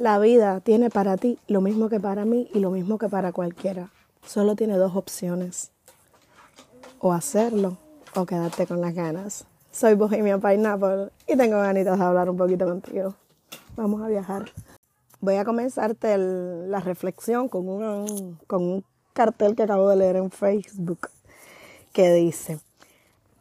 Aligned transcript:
La 0.00 0.18
vida 0.18 0.60
tiene 0.60 0.88
para 0.88 1.18
ti 1.18 1.38
lo 1.46 1.60
mismo 1.60 1.90
que 1.90 2.00
para 2.00 2.24
mí 2.24 2.48
y 2.54 2.60
lo 2.60 2.70
mismo 2.70 2.96
que 2.96 3.10
para 3.10 3.32
cualquiera. 3.32 3.90
Solo 4.24 4.56
tiene 4.56 4.78
dos 4.78 4.96
opciones. 4.96 5.72
O 7.00 7.12
hacerlo 7.12 7.76
o 8.14 8.24
quedarte 8.24 8.66
con 8.66 8.80
las 8.80 8.94
ganas. 8.94 9.44
Soy 9.70 9.92
Bohemia 9.92 10.38
Pineapple 10.38 11.10
y 11.28 11.36
tengo 11.36 11.58
ganitas 11.58 11.98
de 11.98 12.04
hablar 12.06 12.30
un 12.30 12.38
poquito 12.38 12.64
contigo. 12.64 13.14
Vamos 13.76 14.00
a 14.00 14.08
viajar. 14.08 14.50
Voy 15.20 15.34
a 15.34 15.44
comenzarte 15.44 16.16
la 16.16 16.80
reflexión 16.80 17.50
con 17.50 17.68
un, 17.68 18.38
con 18.46 18.62
un 18.62 18.84
cartel 19.12 19.54
que 19.54 19.64
acabo 19.64 19.86
de 19.90 19.96
leer 19.96 20.16
en 20.16 20.30
Facebook 20.30 21.10
que 21.92 22.10
dice, 22.14 22.58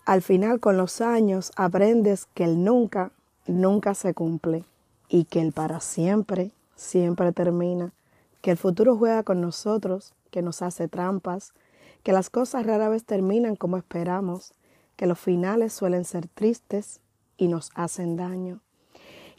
al 0.03 0.21
final 0.21 0.59
con 0.59 0.75
los 0.75 0.99
años 0.99 1.53
aprendes 1.55 2.25
que 2.33 2.43
el 2.43 2.65
nunca, 2.65 3.13
nunca 3.47 3.93
se 3.93 4.13
cumple 4.13 4.65
y 5.09 5.25
que 5.25 5.41
el 5.41 5.51
para 5.51 5.79
siempre, 5.81 6.51
siempre 6.75 7.33
termina, 7.33 7.91
que 8.41 8.51
el 8.51 8.57
futuro 8.57 8.95
juega 8.95 9.23
con 9.23 9.41
nosotros, 9.41 10.13
que 10.31 10.41
nos 10.41 10.61
hace 10.61 10.87
trampas, 10.87 11.53
que 12.03 12.13
las 12.13 12.29
cosas 12.29 12.65
rara 12.65 12.87
vez 12.87 13.03
terminan 13.03 13.55
como 13.55 13.75
esperamos, 13.75 14.53
que 14.95 15.07
los 15.07 15.19
finales 15.19 15.73
suelen 15.73 16.05
ser 16.05 16.27
tristes 16.27 17.01
y 17.37 17.47
nos 17.47 17.71
hacen 17.73 18.15
daño, 18.15 18.61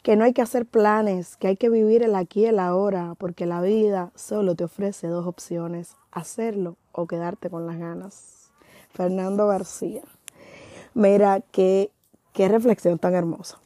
que 0.02 0.16
no 0.16 0.24
hay 0.24 0.32
que 0.32 0.42
hacer 0.42 0.66
planes, 0.66 1.36
que 1.36 1.48
hay 1.48 1.56
que 1.56 1.68
vivir 1.68 2.02
el 2.02 2.16
aquí 2.16 2.40
y 2.40 2.46
el 2.46 2.58
ahora, 2.58 3.14
porque 3.18 3.46
la 3.46 3.62
vida 3.62 4.10
solo 4.14 4.54
te 4.54 4.64
ofrece 4.64 5.06
dos 5.06 5.26
opciones, 5.26 5.96
hacerlo 6.10 6.76
o 6.92 7.06
quedarte 7.06 7.48
con 7.48 7.66
las 7.66 7.78
ganas. 7.78 8.50
Fernando 8.92 9.46
García. 9.46 10.02
Mira, 10.94 11.40
qué, 11.52 11.90
qué 12.32 12.48
reflexión 12.48 12.98
tan 12.98 13.14
hermosa. 13.14 13.58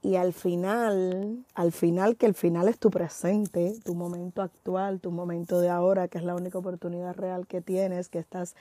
Y 0.00 0.14
al 0.14 0.32
final, 0.32 1.44
al 1.54 1.72
final, 1.72 2.16
que 2.16 2.26
el 2.26 2.34
final 2.34 2.68
es 2.68 2.78
tu 2.78 2.90
presente, 2.90 3.74
tu 3.84 3.94
momento 3.94 4.42
actual, 4.42 5.00
tu 5.00 5.10
momento 5.10 5.60
de 5.60 5.68
ahora, 5.68 6.06
que 6.06 6.18
es 6.18 6.24
la 6.24 6.36
única 6.36 6.58
oportunidad 6.58 7.16
real 7.16 7.46
que 7.46 7.60
tienes, 7.60 8.08
que 8.08 8.20
estás, 8.20 8.54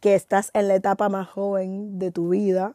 que 0.00 0.14
estás 0.14 0.50
en 0.54 0.68
la 0.68 0.76
etapa 0.76 1.08
más 1.08 1.28
joven 1.28 1.98
de 1.98 2.12
tu 2.12 2.28
vida, 2.28 2.74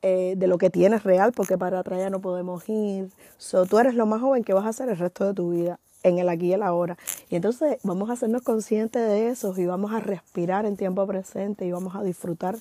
eh, 0.00 0.34
de 0.38 0.46
lo 0.46 0.56
que 0.56 0.70
tienes 0.70 1.02
real, 1.02 1.32
porque 1.32 1.58
para 1.58 1.80
atrás 1.80 1.98
ya 1.98 2.08
no 2.08 2.22
podemos 2.22 2.66
ir. 2.70 3.10
So, 3.36 3.66
tú 3.66 3.78
eres 3.78 3.94
lo 3.94 4.06
más 4.06 4.22
joven 4.22 4.42
que 4.42 4.54
vas 4.54 4.64
a 4.64 4.70
hacer 4.70 4.88
el 4.88 4.96
resto 4.96 5.26
de 5.26 5.34
tu 5.34 5.50
vida, 5.50 5.78
en 6.02 6.18
el 6.18 6.30
aquí 6.30 6.46
y 6.46 6.52
el 6.54 6.62
ahora. 6.62 6.96
Y 7.28 7.36
entonces 7.36 7.76
vamos 7.82 8.08
a 8.08 8.14
hacernos 8.14 8.40
conscientes 8.40 9.06
de 9.06 9.28
eso 9.28 9.54
y 9.58 9.66
vamos 9.66 9.92
a 9.92 10.00
respirar 10.00 10.64
en 10.64 10.78
tiempo 10.78 11.06
presente 11.06 11.66
y 11.66 11.72
vamos 11.72 11.94
a 11.94 12.02
disfrutar 12.02 12.56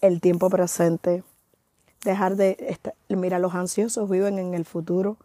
el 0.00 0.20
tiempo 0.20 0.48
presente 0.50 1.24
dejar 2.04 2.36
de... 2.36 2.78
Mira, 3.08 3.38
los 3.38 3.54
ansiosos 3.54 4.08
viven 4.08 4.38
en 4.38 4.54
el 4.54 4.64
futuro 4.64 5.16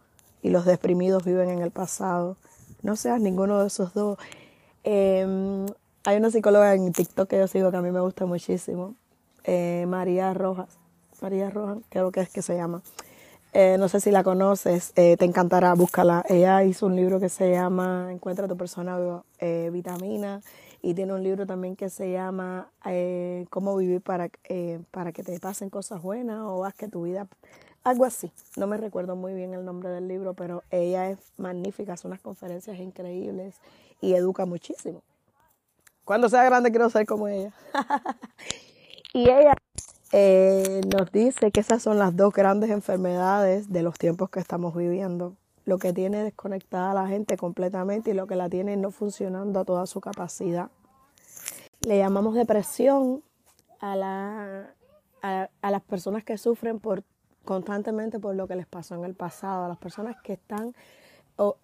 y 0.42 0.50
los 0.50 0.64
deprimidos 0.64 1.24
viven 1.24 1.50
en 1.50 1.60
el 1.60 1.70
pasado. 1.70 2.36
No 2.82 2.96
seas 2.96 3.20
ninguno 3.20 3.60
de 3.60 3.66
esos 3.68 3.94
dos. 3.94 4.18
Em, 4.82 5.66
hay 6.04 6.16
una 6.16 6.30
psicóloga 6.30 6.74
en 6.74 6.92
TikTok 6.92 7.28
que 7.28 7.38
yo 7.38 7.46
sigo 7.46 7.70
que 7.70 7.76
a 7.76 7.82
mí 7.82 7.90
me 7.90 8.00
gusta 8.00 8.26
muchísimo, 8.26 8.94
eh, 9.44 9.84
María 9.86 10.32
Rojas. 10.34 10.78
María 11.20 11.50
Rojas, 11.50 11.78
creo 11.90 12.10
que 12.10 12.20
es 12.20 12.30
que 12.30 12.42
se 12.42 12.56
llama. 12.56 12.82
Eh, 13.52 13.76
no 13.78 13.88
sé 13.88 14.00
si 14.00 14.10
la 14.10 14.22
conoces, 14.22 14.92
eh, 14.96 15.16
te 15.16 15.24
encantará, 15.24 15.74
búscala. 15.74 16.24
Ella 16.28 16.62
hizo 16.64 16.86
un 16.86 16.96
libro 16.96 17.18
que 17.18 17.28
se 17.28 17.50
llama 17.50 18.08
Encuentra 18.12 18.46
tu 18.46 18.56
persona 18.56 19.22
vitamina 19.72 20.40
y 20.82 20.94
tiene 20.94 21.12
un 21.12 21.22
libro 21.22 21.46
también 21.46 21.76
que 21.76 21.90
se 21.90 22.10
llama 22.10 22.70
eh, 22.86 23.46
Cómo 23.50 23.76
vivir 23.76 24.00
para, 24.00 24.30
eh, 24.44 24.80
para 24.90 25.12
que 25.12 25.22
te 25.22 25.38
pasen 25.38 25.68
cosas 25.68 26.02
buenas 26.02 26.40
o 26.40 26.64
haz 26.64 26.74
que 26.74 26.88
tu 26.88 27.02
vida... 27.02 27.26
Algo 27.82 28.04
así. 28.04 28.30
No 28.58 28.66
me 28.66 28.76
recuerdo 28.76 29.16
muy 29.16 29.32
bien 29.32 29.54
el 29.54 29.64
nombre 29.64 29.88
del 29.88 30.06
libro, 30.06 30.34
pero 30.34 30.62
ella 30.70 31.08
es 31.08 31.18
magnífica, 31.38 31.94
hace 31.94 32.06
unas 32.06 32.20
conferencias 32.20 32.78
increíbles 32.78 33.54
y 34.02 34.12
educa 34.12 34.44
muchísimo. 34.44 35.02
Cuando 36.04 36.28
sea 36.28 36.44
grande 36.44 36.70
quiero 36.70 36.90
ser 36.90 37.06
como 37.06 37.26
ella. 37.26 37.54
y 39.14 39.30
ella 39.30 39.54
eh, 40.12 40.80
nos 40.92 41.12
dice 41.12 41.52
que 41.52 41.60
esas 41.60 41.82
son 41.82 41.98
las 41.98 42.16
dos 42.16 42.32
grandes 42.32 42.70
enfermedades 42.70 43.72
de 43.72 43.82
los 43.82 43.96
tiempos 43.96 44.30
que 44.30 44.40
estamos 44.40 44.74
viviendo 44.74 45.36
lo 45.64 45.78
que 45.78 45.92
tiene 45.92 46.24
desconectada 46.24 46.90
a 46.90 46.94
la 46.94 47.06
gente 47.06 47.36
completamente 47.36 48.10
y 48.10 48.14
lo 48.14 48.26
que 48.26 48.34
la 48.34 48.48
tiene 48.48 48.76
no 48.76 48.90
funcionando 48.90 49.60
a 49.60 49.64
toda 49.64 49.86
su 49.86 50.00
capacidad. 50.00 50.70
Le 51.80 51.98
llamamos 51.98 52.34
depresión 52.34 53.22
a, 53.78 53.94
la, 53.94 54.74
a, 55.22 55.70
las 55.70 55.82
personas 55.82 56.24
que 56.24 56.38
sufren 56.38 56.80
por, 56.80 57.04
constantemente 57.44 58.18
por 58.18 58.34
lo 58.34 58.48
que 58.48 58.56
les 58.56 58.66
pasó 58.66 58.96
en 58.96 59.04
el 59.04 59.14
pasado, 59.14 59.64
a 59.64 59.68
las 59.68 59.78
personas 59.78 60.16
que 60.22 60.32
están 60.32 60.74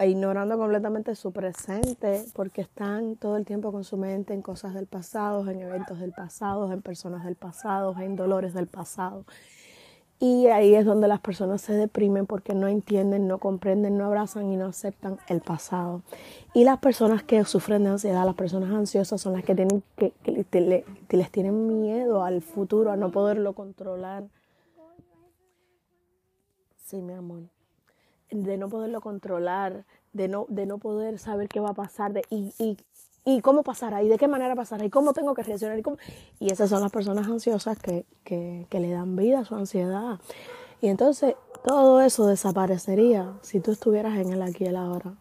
ignorando 0.05 0.57
completamente 0.57 1.15
su 1.15 1.33
presente 1.33 2.25
porque 2.35 2.63
están 2.63 3.17
todo 3.17 3.37
el 3.37 3.45
tiempo 3.45 3.73
con 3.73 3.85
su 3.85 3.97
mente 3.97 4.33
en 4.35 4.43
cosas 4.43 4.75
del 4.75 4.87
pasado, 4.87 5.49
en 5.51 5.61
eventos 5.61 5.99
del 6.01 6.13
pasado, 6.13 6.73
en 6.73 6.83
personas 6.83 7.25
del 7.25 7.37
pasado, 7.37 7.95
en 7.99 8.17
dolores 8.17 8.55
del 8.55 8.67
pasado. 8.67 9.25
Y 10.19 10.47
ahí 10.47 10.75
es 10.75 10.87
donde 10.87 11.09
las 11.09 11.21
personas 11.21 11.61
se 11.61 11.75
deprimen 11.75 12.25
porque 12.25 12.55
no 12.55 12.69
entienden, 12.69 13.29
no 13.29 13.37
comprenden, 13.39 13.99
no 13.99 14.07
abrazan 14.07 14.51
y 14.51 14.57
no 14.57 14.67
aceptan 14.67 15.19
el 15.29 15.43
pasado. 15.43 16.01
Y 16.55 16.65
las 16.65 16.79
personas 16.79 17.23
que 17.23 17.45
sufren 17.45 17.85
de 17.85 17.91
ansiedad, 17.91 18.25
las 18.25 18.35
personas 18.35 18.71
ansiosas 18.71 19.21
son 19.21 19.35
las 19.35 19.45
que 19.45 19.55
tienen 19.55 19.83
que, 19.97 20.15
les 21.11 21.31
tienen 21.31 21.83
miedo 21.83 22.25
al 22.25 22.41
futuro, 22.41 22.91
a 22.91 22.97
no 22.97 23.11
poderlo 23.11 23.53
controlar. 23.53 24.25
Sí, 26.77 27.03
mi 27.03 27.13
amor. 27.13 27.56
De 28.31 28.57
no 28.57 28.69
poderlo 28.69 29.01
controlar, 29.01 29.85
de 30.13 30.29
no, 30.29 30.47
de 30.49 30.67
no 30.67 30.79
poder 30.79 31.19
saber 31.19 31.49
qué 31.49 31.61
va 31.61 31.71
a 31.71 31.75
pasar, 31.75 32.13
de, 32.13 32.23
y, 32.31 32.53
y 32.59 32.77
y 33.29 33.41
cómo 33.41 33.65
pasará 33.65 34.05
y 34.05 34.09
de 34.09 34.19
qué 34.19 34.29
manera 34.29 34.55
pasará 34.55 34.85
y 34.85 34.91
cómo 34.91 35.13
tengo 35.13 35.35
que 35.35 35.43
reaccionar. 35.43 35.77
Y, 35.79 35.83
cómo... 35.83 35.97
y 36.39 36.53
esas 36.53 36.71
son 36.71 36.81
las 36.81 36.93
personas 36.93 37.27
ansiosas 37.27 37.77
que, 37.77 38.07
que, 38.23 38.67
que 38.71 38.79
le 38.79 38.93
dan 38.93 39.17
vida 39.17 39.41
a 39.41 39.45
su 39.45 39.57
ansiedad. 39.57 40.21
Y 40.81 40.87
entonces 40.87 41.35
todo 41.65 42.01
eso 42.01 42.27
desaparecería 42.27 43.35
si 43.43 43.59
tú 43.59 43.73
estuvieras 43.73 44.17
en 44.19 44.33
el 44.33 44.43
aquí 44.43 44.65
y 44.65 44.69
el 44.69 44.77
ahora. 44.77 45.15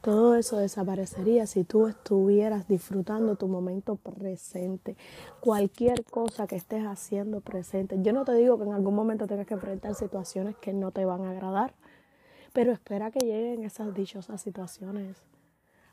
Todo 0.00 0.34
eso 0.34 0.56
desaparecería 0.56 1.46
si 1.46 1.62
tú 1.62 1.86
estuvieras 1.86 2.66
disfrutando 2.66 3.36
tu 3.36 3.46
momento 3.46 3.94
presente. 3.94 4.96
Cualquier 5.40 6.04
cosa 6.04 6.48
que 6.48 6.56
estés 6.56 6.84
haciendo 6.84 7.42
presente. 7.42 7.96
Yo 8.00 8.12
no 8.12 8.24
te 8.24 8.32
digo 8.34 8.58
que 8.58 8.64
en 8.64 8.72
algún 8.72 8.94
momento 8.94 9.28
tengas 9.28 9.46
que 9.46 9.54
enfrentar 9.54 9.94
situaciones 9.94 10.56
que 10.56 10.72
no 10.72 10.90
te 10.90 11.04
van 11.04 11.26
a 11.26 11.30
agradar, 11.30 11.74
pero 12.52 12.72
espera 12.72 13.10
que 13.10 13.20
lleguen 13.20 13.64
esas 13.64 13.94
dichosas 13.94 14.40
situaciones. 14.40 15.16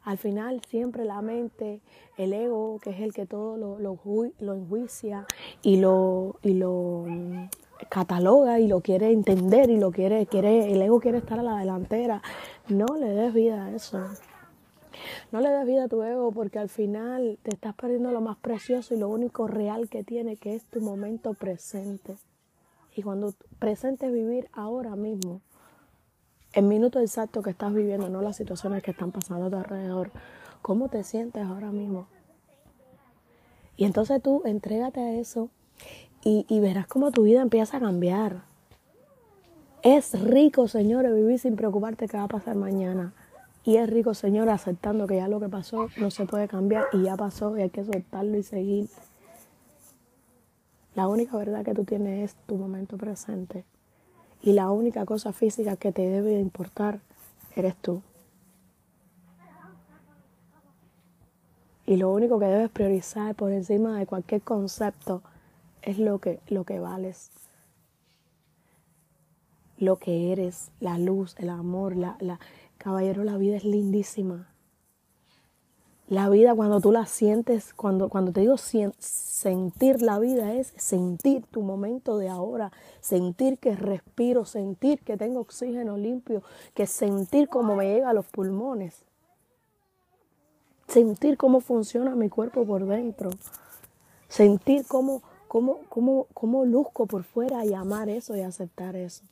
Al 0.03 0.17
final 0.17 0.61
siempre 0.67 1.03
la 1.03 1.21
mente, 1.21 1.81
el 2.17 2.31
ego, 2.31 2.79
que 2.81 2.91
es 2.91 3.01
el 3.01 3.13
que 3.13 3.25
todo 3.25 3.57
lo, 3.57 3.77
lo, 3.77 4.53
enjuicia 4.53 5.25
y 5.61 5.77
lo, 5.77 6.39
y 6.41 6.53
lo 6.53 7.03
mm, 7.07 7.49
cataloga 7.89 8.59
y 8.59 8.67
lo 8.67 8.79
quiere 8.79 9.11
entender 9.11 9.69
y 9.69 9.77
lo 9.77 9.91
quiere, 9.91 10.25
quiere, 10.25 10.71
el 10.71 10.81
ego 10.81 11.01
quiere 11.01 11.17
estar 11.17 11.39
a 11.39 11.43
la 11.43 11.57
delantera. 11.57 12.21
No 12.69 12.85
le 12.97 13.07
des 13.07 13.33
vida 13.33 13.65
a 13.65 13.75
eso. 13.75 14.01
No 15.31 15.41
le 15.41 15.49
des 15.49 15.67
vida 15.67 15.83
a 15.83 15.87
tu 15.87 16.01
ego 16.01 16.31
porque 16.31 16.59
al 16.59 16.69
final 16.69 17.37
te 17.43 17.53
estás 17.53 17.75
perdiendo 17.75 18.11
lo 18.11 18.21
más 18.21 18.37
precioso 18.37 18.93
y 18.95 18.97
lo 18.97 19.09
único 19.09 19.47
real 19.47 19.89
que 19.89 20.03
tiene, 20.03 20.37
que 20.37 20.55
es 20.55 20.63
tu 20.65 20.79
momento 20.79 21.33
presente. 21.33 22.15
Y 22.95 23.03
cuando 23.03 23.33
presente 23.59 24.07
es 24.07 24.13
vivir 24.13 24.47
ahora 24.53 24.95
mismo, 24.95 25.41
el 26.57 26.65
minuto 26.65 26.99
exacto 26.99 27.43
que 27.43 27.51
estás 27.51 27.71
viviendo, 27.71 28.09
no 28.09 28.23
las 28.23 28.35
situaciones 28.35 28.81
que 28.81 28.89
están 28.89 29.11
pasando 29.11 29.45
a 29.45 29.49
tu 29.51 29.57
alrededor. 29.57 30.09
¿Cómo 30.63 30.89
te 30.89 31.03
sientes 31.03 31.45
ahora 31.45 31.69
mismo? 31.69 32.07
Y 33.75 33.85
entonces 33.85 34.19
tú 34.23 34.41
entrégate 34.43 34.99
a 34.99 35.13
eso 35.13 35.51
y, 36.23 36.47
y 36.49 36.59
verás 36.59 36.87
cómo 36.87 37.11
tu 37.11 37.21
vida 37.21 37.43
empieza 37.43 37.77
a 37.77 37.79
cambiar. 37.79 38.41
Es 39.83 40.19
rico, 40.19 40.67
señores, 40.67 41.13
vivir 41.13 41.37
sin 41.37 41.55
preocuparte 41.55 42.07
qué 42.07 42.17
va 42.17 42.23
a 42.23 42.27
pasar 42.27 42.55
mañana. 42.55 43.13
Y 43.63 43.77
es 43.77 43.87
rico, 43.87 44.15
señor, 44.15 44.49
aceptando 44.49 45.05
que 45.05 45.17
ya 45.17 45.27
lo 45.27 45.39
que 45.39 45.49
pasó 45.49 45.89
no 45.97 46.09
se 46.09 46.25
puede 46.25 46.47
cambiar 46.47 46.85
y 46.91 47.03
ya 47.03 47.15
pasó 47.15 47.55
y 47.55 47.61
hay 47.61 47.69
que 47.69 47.85
soltarlo 47.85 48.35
y 48.35 48.41
seguir. 48.41 48.89
La 50.95 51.07
única 51.07 51.37
verdad 51.37 51.63
que 51.63 51.75
tú 51.75 51.83
tienes 51.83 52.31
es 52.31 52.35
tu 52.47 52.55
momento 52.55 52.97
presente. 52.97 53.63
Y 54.41 54.53
la 54.53 54.71
única 54.71 55.05
cosa 55.05 55.33
física 55.33 55.75
que 55.75 55.91
te 55.91 56.03
debe 56.07 56.31
de 56.31 56.41
importar 56.41 56.99
eres 57.55 57.75
tú. 57.75 58.01
Y 61.85 61.95
lo 61.95 62.11
único 62.11 62.37
que 62.37 62.45
debes 62.45 62.69
priorizar 62.69 63.33
por 63.33 63.51
encima 63.51 63.97
de 63.97 64.05
cualquier 64.05 64.41
concepto 64.41 65.21
es 65.81 65.97
lo 65.97 66.19
que, 66.19 66.41
lo 66.49 66.65
que 66.65 66.79
vales. 66.79 67.31
Lo 69.77 69.97
que 69.97 70.33
eres, 70.33 70.69
la 70.81 70.97
luz, 70.97 71.35
el 71.37 71.49
amor, 71.49 71.95
la, 71.95 72.17
la 72.19 72.39
caballero, 72.77 73.23
la 73.23 73.37
vida 73.37 73.55
es 73.55 73.63
lindísima. 73.63 74.49
La 76.07 76.29
vida 76.29 76.55
cuando 76.55 76.79
tú 76.79 76.93
la 76.93 77.05
sientes, 77.05 77.73
cuando, 77.73 78.07
cuando 78.07 78.31
te 78.31 78.39
digo 78.39 78.55
sentir 78.57 80.01
la 80.01 80.19
vida 80.19 80.53
es 80.53 80.73
sentir 80.77 81.45
tu 81.47 81.63
momento 81.63 82.17
de 82.17 82.29
ahora, 82.29 82.71
sentir 83.01 83.59
que 83.59 83.75
respiro, 83.75 84.45
sentir 84.45 84.99
que 84.99 85.17
tengo 85.17 85.41
oxígeno 85.41 85.97
limpio, 85.97 86.43
que 86.73 86.87
sentir 86.87 87.49
cómo 87.49 87.75
me 87.75 87.93
llega 87.93 88.09
a 88.09 88.13
los 88.13 88.25
pulmones, 88.25 89.03
sentir 90.87 91.37
cómo 91.37 91.59
funciona 91.59 92.15
mi 92.15 92.29
cuerpo 92.29 92.65
por 92.65 92.85
dentro, 92.85 93.29
sentir 94.29 94.85
cómo, 94.87 95.21
cómo, 95.49 95.79
cómo, 95.89 96.27
cómo 96.33 96.63
luzco 96.63 97.05
por 97.05 97.25
fuera 97.25 97.65
y 97.65 97.73
amar 97.73 98.07
eso 98.07 98.37
y 98.37 98.41
aceptar 98.41 98.95
eso. 98.95 99.25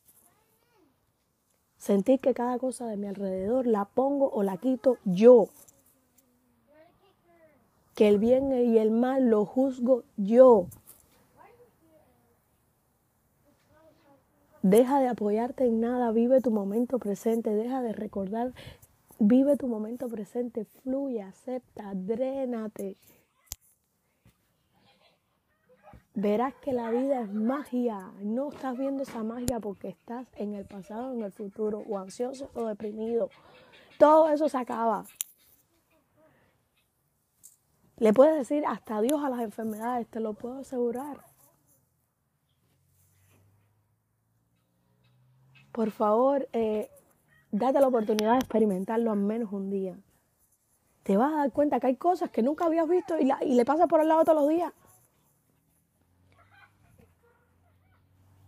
Sentir 1.78 2.19
que 2.19 2.33
cada 2.33 2.60
cosa 2.60 2.86
de 2.88 2.98
mi 2.98 3.07
alrededor 3.07 3.66
la 3.66 3.86
pongo 3.86 4.30
o 4.30 4.44
la 4.44 4.57
quito 4.57 4.98
yo 5.06 5.48
que 7.95 8.09
el 8.09 8.19
bien 8.19 8.51
y 8.51 8.77
el 8.77 8.92
mal 8.92 9.30
lo 9.30 9.45
juzgo 9.45 10.03
yo. 10.18 10.68
Deja 14.62 15.00
de 15.00 15.07
apoyarte 15.07 15.65
en 15.65 15.80
nada, 15.80 16.12
vive 16.12 16.42
tu 16.42 16.51
momento 16.51 16.97
presente, 17.00 17.51
deja 17.51 17.81
de 17.81 17.94
recordar, 17.94 18.51
vive 19.19 19.57
tu 19.57 19.68
momento 19.68 20.09
presente, 20.09 20.65
fluye, 20.65 21.21
acepta, 21.21 21.92
drénate. 21.94 22.97
Verás 26.15 26.56
que 26.56 26.74
la 26.74 26.89
vida 26.92 27.21
es 27.21 27.31
magia, 27.31 28.12
no 28.21 28.50
estás 28.50 28.77
viendo 28.77 29.03
esa 29.03 29.21
magia 29.24 29.59
porque 29.59 29.89
estás 29.89 30.25
en 30.38 30.53
el 30.53 30.65
pasado, 30.65 31.13
en 31.13 31.21
el 31.21 31.31
futuro, 31.31 31.83
o 31.88 32.00
ansioso 32.00 32.50
o 32.56 32.65
deprimido. 32.65 33.30
Todo 34.00 34.30
eso 34.30 34.50
se 34.50 34.57
acaba. 34.57 35.06
Le 37.97 38.12
puedes 38.12 38.36
decir 38.36 38.65
hasta 38.68 39.01
Dios 39.01 39.24
a 39.24 39.30
las 39.30 39.39
enfermedades, 39.39 40.07
te 40.07 40.19
lo 40.19 40.33
puedo 40.33 40.59
asegurar. 40.59 41.18
Por 45.71 45.92
favor, 45.92 46.47
eh, 46.53 46.89
date 47.51 47.80
la 47.80 47.88
oportunidad 47.88 48.33
de 48.33 48.39
experimentarlo 48.39 49.12
al 49.12 49.19
menos 49.19 49.51
un 49.51 49.69
día. 49.69 49.97
Te 51.03 51.18
vas 51.18 51.33
a 51.33 51.38
dar 51.38 51.51
cuenta 51.51 51.80
que 51.80 51.88
hay 51.88 51.95
cosas 51.95 52.30
que 52.31 52.42
nunca 52.42 52.65
habías 52.65 52.88
visto 52.88 53.15
y, 53.19 53.31
le 53.53 53.65
pasas 53.65 53.88
por 53.88 54.01
el 54.01 54.07
lado 54.07 54.24
todos 54.24 54.42
los 54.42 54.50
días. 54.50 54.74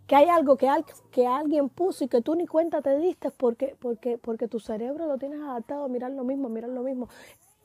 que 0.07 0.15
hay 0.15 0.29
algo 0.29 0.55
que, 0.55 0.69
que, 1.11 1.27
alguien 1.27 1.67
puso 1.67 2.05
y 2.05 2.07
que 2.07 2.21
tú 2.21 2.33
ni 2.33 2.47
cuenta 2.47 2.81
te 2.81 2.97
diste 2.97 3.29
porque, 3.29 3.75
porque, 3.77 4.17
porque 4.17 4.47
tu 4.47 4.57
cerebro 4.57 5.05
lo 5.05 5.17
tienes 5.17 5.41
adaptado 5.41 5.83
a 5.83 5.89
mirar 5.89 6.11
lo 6.11 6.23
mismo, 6.23 6.47
mirar 6.47 6.69
lo 6.69 6.81
mismo. 6.81 7.09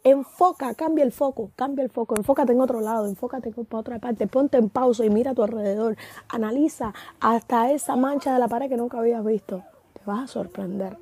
Enfoca, 0.04 0.74
cambia 0.74 1.04
el 1.04 1.12
foco, 1.12 1.52
cambia 1.54 1.84
el 1.84 1.90
foco, 1.90 2.16
enfócate 2.16 2.52
en 2.52 2.60
otro 2.60 2.80
lado, 2.80 3.06
enfócate 3.06 3.52
para 3.52 3.80
otra 3.80 3.98
parte, 4.00 4.26
ponte 4.26 4.58
en 4.58 4.68
pausa 4.68 5.04
y 5.04 5.10
mira 5.10 5.30
a 5.30 5.34
tu 5.34 5.44
alrededor, 5.44 5.96
analiza 6.28 6.92
hasta 7.20 7.70
esa 7.70 7.94
mancha 7.94 8.32
de 8.32 8.40
la 8.40 8.48
pared 8.48 8.68
que 8.68 8.76
nunca 8.76 8.98
habías 8.98 9.24
visto. 9.24 9.62
Te 9.92 10.00
vas 10.04 10.24
a 10.24 10.26
sorprender 10.26 10.98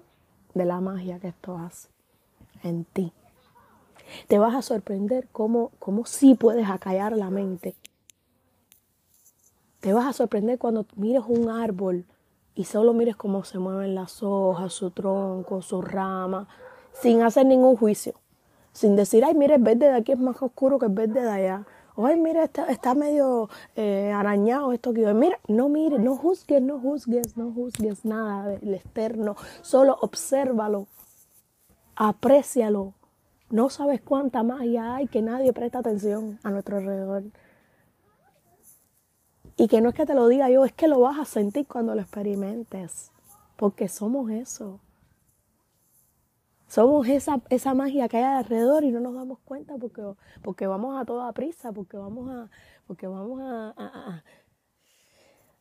de 0.53 0.65
la 0.67 0.83
magia 0.83 1.19
que 1.19 1.29
esto 1.29 1.57
hace 1.57 1.89
en 2.63 2.85
ti. 2.85 3.11
Te 4.29 4.39
vas 4.39 4.55
a 4.55 4.61
sorprender 4.61 5.29
cómo, 5.33 5.71
cómo 5.79 6.05
sí 6.05 6.35
puedes 6.35 6.69
acallar 6.69 7.17
la 7.17 7.31
mente. 7.31 7.77
Te 9.81 9.95
vas 9.95 10.09
a 10.09 10.13
sorprender 10.13 10.59
cuando 10.59 10.85
mires 10.97 11.23
un 11.27 11.49
árbol 11.49 12.05
y 12.55 12.65
solo 12.65 12.93
mires 12.93 13.17
cómo 13.17 13.45
se 13.45 13.59
mueven 13.59 13.95
las 13.95 14.23
hojas, 14.23 14.75
su 14.75 14.91
tronco, 14.91 15.63
su 15.63 15.81
rama, 15.81 16.49
sin 16.93 17.23
hacer 17.23 17.47
ningún 17.47 17.77
juicio 17.77 18.13
sin 18.73 18.97
decir, 18.97 19.25
ay, 19.25 19.35
mire, 19.35 19.57
el 19.57 19.63
verde 19.63 19.87
de 19.87 19.97
aquí 19.97 20.13
es 20.13 20.19
más 20.19 20.41
oscuro 20.43 20.79
que 20.79 20.87
el 20.87 20.93
verde 20.93 21.23
de 21.23 21.31
allá. 21.31 21.67
O, 21.97 22.07
ay, 22.07 22.19
mire, 22.19 22.45
está, 22.45 22.67
está 22.67 22.95
medio 22.95 23.49
eh, 23.77 24.13
arañado 24.13 24.73
esto 24.73 24.93
que 24.93 25.03
yo. 25.03 25.15
Mira, 25.15 25.39
no 25.49 25.69
mire, 25.69 25.99
no 25.99 26.17
juzgues, 26.17 26.63
no 26.63 26.79
juzgues, 26.79 27.37
no 27.37 27.53
juzgues 27.53 28.05
nada 28.05 28.47
del 28.47 28.75
externo. 28.75 29.37
Solo 29.63 29.99
obsérvalo, 30.01 30.87
aprécialo. 31.97 32.95
No 33.51 33.69
sabes 33.69 34.01
cuánta 34.01 34.45
magia 34.45 34.95
hay 34.95 35.09
que 35.09 35.23
nadie 35.23 35.53
presta 35.53 35.81
atención 35.81 36.39
a 36.45 36.51
nuestro 36.51 36.77
alrededor. 36.79 37.25
Y 39.57 39.67
que 39.67 39.81
no 39.81 39.89
es 39.89 39.95
que 39.95 40.07
te 40.07 40.15
lo 40.15 40.29
diga 40.29 40.49
yo, 40.49 40.65
es 40.65 40.73
que 40.73 40.89
lo 40.89 41.01
vas 41.01 41.19
a 41.19 41.25
sentir 41.25 41.67
cuando 41.67 41.95
lo 41.95 42.01
experimentes. 42.01 43.11
Porque 43.57 43.89
somos 43.89 44.31
eso. 44.31 44.81
Somos 46.71 47.09
esa, 47.09 47.41
esa 47.51 47.75
magia 47.75 48.09
que 48.09 48.19
hay 48.19 48.23
alrededor 48.23 48.85
y 48.85 48.93
no 48.93 49.01
nos 49.01 49.13
damos 49.13 49.41
cuenta 49.41 49.77
porque, 49.77 50.03
porque 50.41 50.69
vamos 50.69 51.01
a 51.01 51.05
toda 51.05 51.33
prisa, 51.33 51.73
porque 51.73 51.97
vamos 51.97 52.31
a, 52.31 52.49
porque 52.87 53.09
vamos 53.09 53.41
a, 53.43 54.23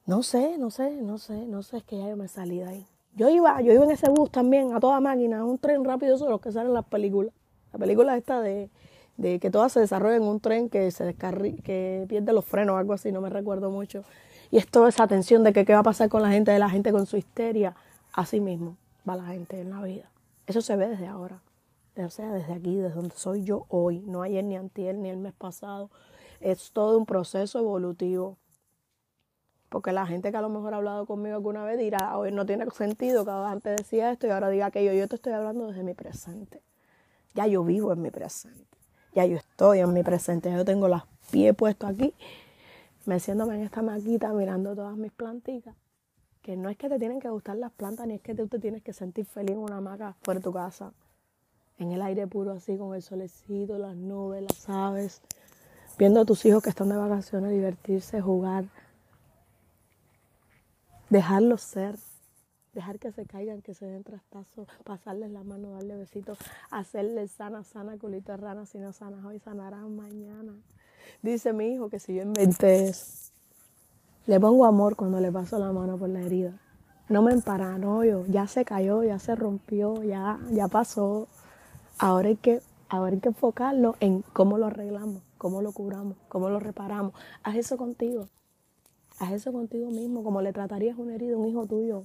no 0.05 0.21
sé, 0.21 0.59
no 0.59 0.69
sé, 0.69 1.01
no 1.01 1.17
sé, 1.17 1.47
no 1.47 1.63
sé, 1.63 1.77
es 1.77 1.83
que 1.83 1.97
ya 1.97 2.09
yo 2.09 2.15
me 2.15 2.27
salí 2.27 2.59
de 2.59 2.65
ahí. 2.65 2.87
Yo 3.15 3.27
iba, 3.27 3.59
yo 3.61 3.73
iba 3.73 3.83
en 3.85 3.89
ese 3.89 4.07
bus 4.11 4.29
también 4.29 4.71
a 4.71 4.79
toda 4.79 4.99
máquina, 4.99 5.43
un 5.43 5.57
tren 5.57 5.83
rápido, 5.83 6.13
eso 6.13 6.25
es 6.25 6.29
lo 6.29 6.37
que 6.37 6.51
salen 6.51 6.67
en 6.67 6.73
las 6.75 6.85
películas. 6.85 7.33
La 7.73 7.79
película 7.79 8.15
esta 8.15 8.39
de, 8.39 8.69
de 9.17 9.39
que 9.39 9.49
todas 9.49 9.71
se 9.71 9.79
desarrollan 9.79 10.21
en 10.21 10.27
un 10.27 10.39
tren 10.39 10.69
que 10.69 10.91
se 10.91 11.15
que 11.15 12.05
pierde 12.07 12.33
los 12.33 12.45
frenos 12.45 12.77
algo 12.77 12.93
así, 12.93 13.11
no 13.11 13.19
me 13.19 13.31
recuerdo 13.31 13.71
mucho. 13.71 14.03
Y 14.51 14.57
es 14.57 14.67
toda 14.67 14.89
esa 14.89 15.07
tensión 15.07 15.43
de 15.43 15.53
que 15.53 15.65
qué 15.65 15.73
va 15.73 15.79
a 15.79 15.83
pasar 15.83 16.07
con 16.07 16.21
la 16.21 16.29
gente, 16.29 16.51
de 16.51 16.59
la 16.59 16.69
gente 16.69 16.91
con 16.91 17.07
su 17.07 17.17
histeria. 17.17 17.75
Así 18.13 18.39
mismo 18.39 18.77
va 19.09 19.15
la 19.15 19.25
gente 19.25 19.59
en 19.59 19.71
la 19.71 19.81
vida. 19.81 20.11
Eso 20.49 20.63
se 20.63 20.75
ve 20.75 20.89
desde 20.89 21.05
ahora. 21.05 21.43
O 21.95 22.09
sea, 22.09 22.33
desde 22.33 22.53
aquí, 22.53 22.75
desde 22.75 22.95
donde 22.95 23.15
soy 23.15 23.43
yo 23.43 23.67
hoy, 23.69 23.99
no 24.07 24.23
ayer 24.23 24.43
ni 24.43 24.57
antier 24.57 24.95
ni 24.95 25.07
el 25.07 25.17
mes 25.17 25.33
pasado. 25.33 25.91
Es 26.39 26.71
todo 26.71 26.97
un 26.97 27.05
proceso 27.05 27.59
evolutivo. 27.59 28.39
Porque 29.69 29.91
la 29.91 30.07
gente 30.07 30.31
que 30.31 30.37
a 30.37 30.41
lo 30.41 30.49
mejor 30.49 30.73
ha 30.73 30.77
hablado 30.77 31.05
conmigo 31.05 31.35
alguna 31.35 31.63
vez 31.63 31.77
dirá, 31.77 32.17
hoy 32.17 32.31
no 32.31 32.47
tiene 32.47 32.67
sentido 32.71 33.25
que 33.25 33.29
antes 33.29 33.77
decía 33.77 34.11
esto 34.11 34.25
y 34.25 34.31
ahora 34.31 34.49
diga 34.49 34.65
aquello. 34.65 34.91
Yo 34.91 35.07
te 35.07 35.17
estoy 35.17 35.33
hablando 35.33 35.67
desde 35.67 35.83
mi 35.83 35.93
presente. 35.93 36.63
Ya 37.35 37.45
yo 37.45 37.63
vivo 37.63 37.93
en 37.93 38.01
mi 38.01 38.09
presente. 38.09 38.75
Ya 39.13 39.27
yo 39.27 39.37
estoy 39.37 39.81
en 39.81 39.93
mi 39.93 40.01
presente. 40.01 40.51
Yo 40.51 40.65
tengo 40.65 40.87
los 40.87 41.03
pies 41.29 41.53
puestos 41.53 41.91
aquí, 41.91 42.15
meciéndome 43.05 43.53
en 43.53 43.61
esta 43.61 43.83
maquita, 43.83 44.33
mirando 44.33 44.73
todas 44.73 44.97
mis 44.97 45.11
plantitas 45.11 45.75
que 46.41 46.55
no 46.55 46.69
es 46.69 46.77
que 46.77 46.89
te 46.89 46.99
tienen 46.99 47.19
que 47.19 47.29
gustar 47.29 47.57
las 47.57 47.71
plantas, 47.71 48.07
ni 48.07 48.15
es 48.15 48.21
que 48.21 48.33
tú 48.33 48.47
te 48.47 48.59
tienes 48.59 48.81
que 48.81 48.93
sentir 48.93 49.25
feliz 49.25 49.51
en 49.51 49.59
una 49.59 49.77
hamaca 49.77 50.15
fuera 50.23 50.39
de 50.39 50.43
tu 50.43 50.53
casa, 50.53 50.93
en 51.77 51.91
el 51.91 52.01
aire 52.01 52.27
puro 52.27 52.51
así, 52.51 52.77
con 52.77 52.95
el 52.95 53.01
solecito, 53.01 53.77
las 53.77 53.95
nubes, 53.95 54.43
las 54.43 54.69
aves, 54.69 55.21
viendo 55.97 56.21
a 56.21 56.25
tus 56.25 56.45
hijos 56.45 56.63
que 56.63 56.69
están 56.69 56.89
de 56.89 56.97
vacaciones, 56.97 57.51
divertirse, 57.51 58.21
jugar, 58.21 58.65
dejarlos 61.09 61.61
ser, 61.61 61.95
dejar 62.73 62.99
que 62.99 63.11
se 63.11 63.25
caigan, 63.25 63.61
que 63.61 63.73
se 63.73 63.85
den 63.85 64.03
trastazos, 64.03 64.67
pasarles 64.83 65.31
la 65.31 65.43
mano, 65.43 65.71
darle 65.71 65.95
besitos, 65.95 66.37
hacerles 66.71 67.31
sana, 67.31 67.63
sana, 67.63 67.97
culito 67.97 68.31
de 68.31 68.37
rana, 68.37 68.65
si 68.65 68.77
no 68.77 68.93
sanas 68.93 69.25
hoy, 69.25 69.39
sanarán 69.39 69.95
mañana. 69.95 70.53
Dice 71.21 71.53
mi 71.53 71.73
hijo 71.73 71.89
que 71.89 71.99
si 71.99 72.15
yo 72.15 72.21
inventé 72.21 72.87
eso, 72.87 73.28
le 74.29 74.39
pongo 74.39 74.67
amor 74.67 74.95
cuando 74.95 75.19
le 75.19 75.31
paso 75.31 75.57
la 75.57 75.71
mano 75.71 75.97
por 75.97 76.07
la 76.07 76.21
herida. 76.21 76.53
No 77.09 77.23
me 77.23 77.31
emparanoyo, 77.31 78.27
ya 78.27 78.45
se 78.45 78.63
cayó, 78.63 79.03
ya 79.03 79.17
se 79.17 79.33
rompió, 79.33 80.03
ya, 80.03 80.39
ya 80.51 80.67
pasó. 80.67 81.27
Ahora 81.97 82.27
hay, 82.27 82.35
que, 82.35 82.61
ahora 82.89 83.13
hay 83.13 83.19
que 83.21 83.29
enfocarlo 83.29 83.95
en 83.99 84.21
cómo 84.21 84.59
lo 84.59 84.67
arreglamos, 84.67 85.23
cómo 85.39 85.63
lo 85.63 85.71
curamos, 85.71 86.15
cómo 86.27 86.47
lo 86.51 86.59
reparamos. 86.59 87.13
Haz 87.41 87.55
eso 87.55 87.75
contigo. 87.75 88.27
Haz 89.17 89.31
eso 89.31 89.51
contigo 89.51 89.89
mismo, 89.89 90.23
como 90.23 90.43
le 90.43 90.53
tratarías 90.53 90.99
una 90.99 91.15
herida 91.15 91.33
a 91.33 91.39
un 91.39 91.47
hijo 91.47 91.65
tuyo. 91.65 92.03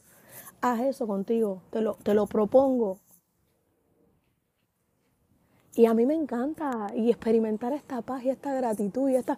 Haz 0.62 0.81
eso 0.81 1.07
contigo, 1.07 1.61
te 1.69 1.83
lo, 1.83 1.97
te 2.02 2.14
lo 2.14 2.26
propongo. 2.26 3.00
Y 5.75 5.85
a 5.85 5.93
mí 5.93 6.07
me 6.07 6.14
encanta 6.14 6.90
y 6.97 7.11
experimentar 7.11 7.75
esta 7.75 8.00
paz 8.00 8.25
y 8.25 8.31
esta 8.31 8.54
gratitud 8.54 9.11
y 9.11 9.16
esta 9.16 9.37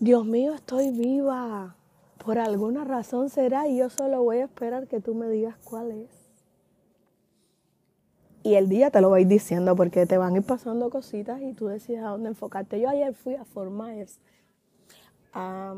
Dios 0.00 0.24
mío, 0.24 0.54
estoy 0.54 0.90
viva. 0.92 1.76
Por 2.24 2.38
alguna 2.38 2.84
razón 2.84 3.28
será 3.28 3.68
y 3.68 3.76
yo 3.76 3.90
solo 3.90 4.22
voy 4.22 4.38
a 4.38 4.44
esperar 4.44 4.88
que 4.88 4.98
tú 4.98 5.14
me 5.14 5.28
digas 5.28 5.58
cuál 5.62 5.90
es. 5.90 6.08
Y 8.42 8.54
el 8.54 8.70
día 8.70 8.90
te 8.90 9.02
lo 9.02 9.10
voy 9.10 9.26
diciendo 9.26 9.76
porque 9.76 10.06
te 10.06 10.16
van 10.16 10.32
a 10.32 10.36
ir 10.38 10.42
pasando 10.42 10.88
cositas 10.88 11.42
y 11.42 11.52
tú 11.52 11.66
decides 11.66 12.02
a 12.02 12.08
dónde 12.08 12.30
enfocarte. 12.30 12.80
Yo 12.80 12.88
ayer 12.88 13.12
fui 13.12 13.34
a 13.34 13.44
Fort 13.44 13.70
a, 15.34 15.74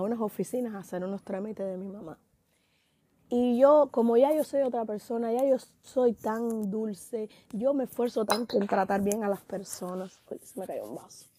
unas 0.00 0.20
oficinas 0.20 0.74
a 0.74 0.78
hacer 0.78 1.04
unos 1.04 1.22
trámites 1.22 1.66
de 1.66 1.76
mi 1.76 1.88
mamá. 1.88 2.16
Y 3.28 3.58
yo, 3.58 3.90
como 3.90 4.16
ya 4.16 4.34
yo 4.34 4.44
soy 4.44 4.62
otra 4.62 4.86
persona, 4.86 5.30
ya 5.30 5.44
yo 5.44 5.56
soy 5.82 6.14
tan 6.14 6.70
dulce, 6.70 7.28
yo 7.52 7.74
me 7.74 7.84
esfuerzo 7.84 8.24
tanto 8.24 8.56
en 8.56 8.66
tratar 8.66 9.02
bien 9.02 9.24
a 9.24 9.28
las 9.28 9.42
personas. 9.42 10.22
Se 10.42 10.58
me 10.58 10.66
cayó 10.66 10.88
un 10.88 10.94
vaso 10.94 11.29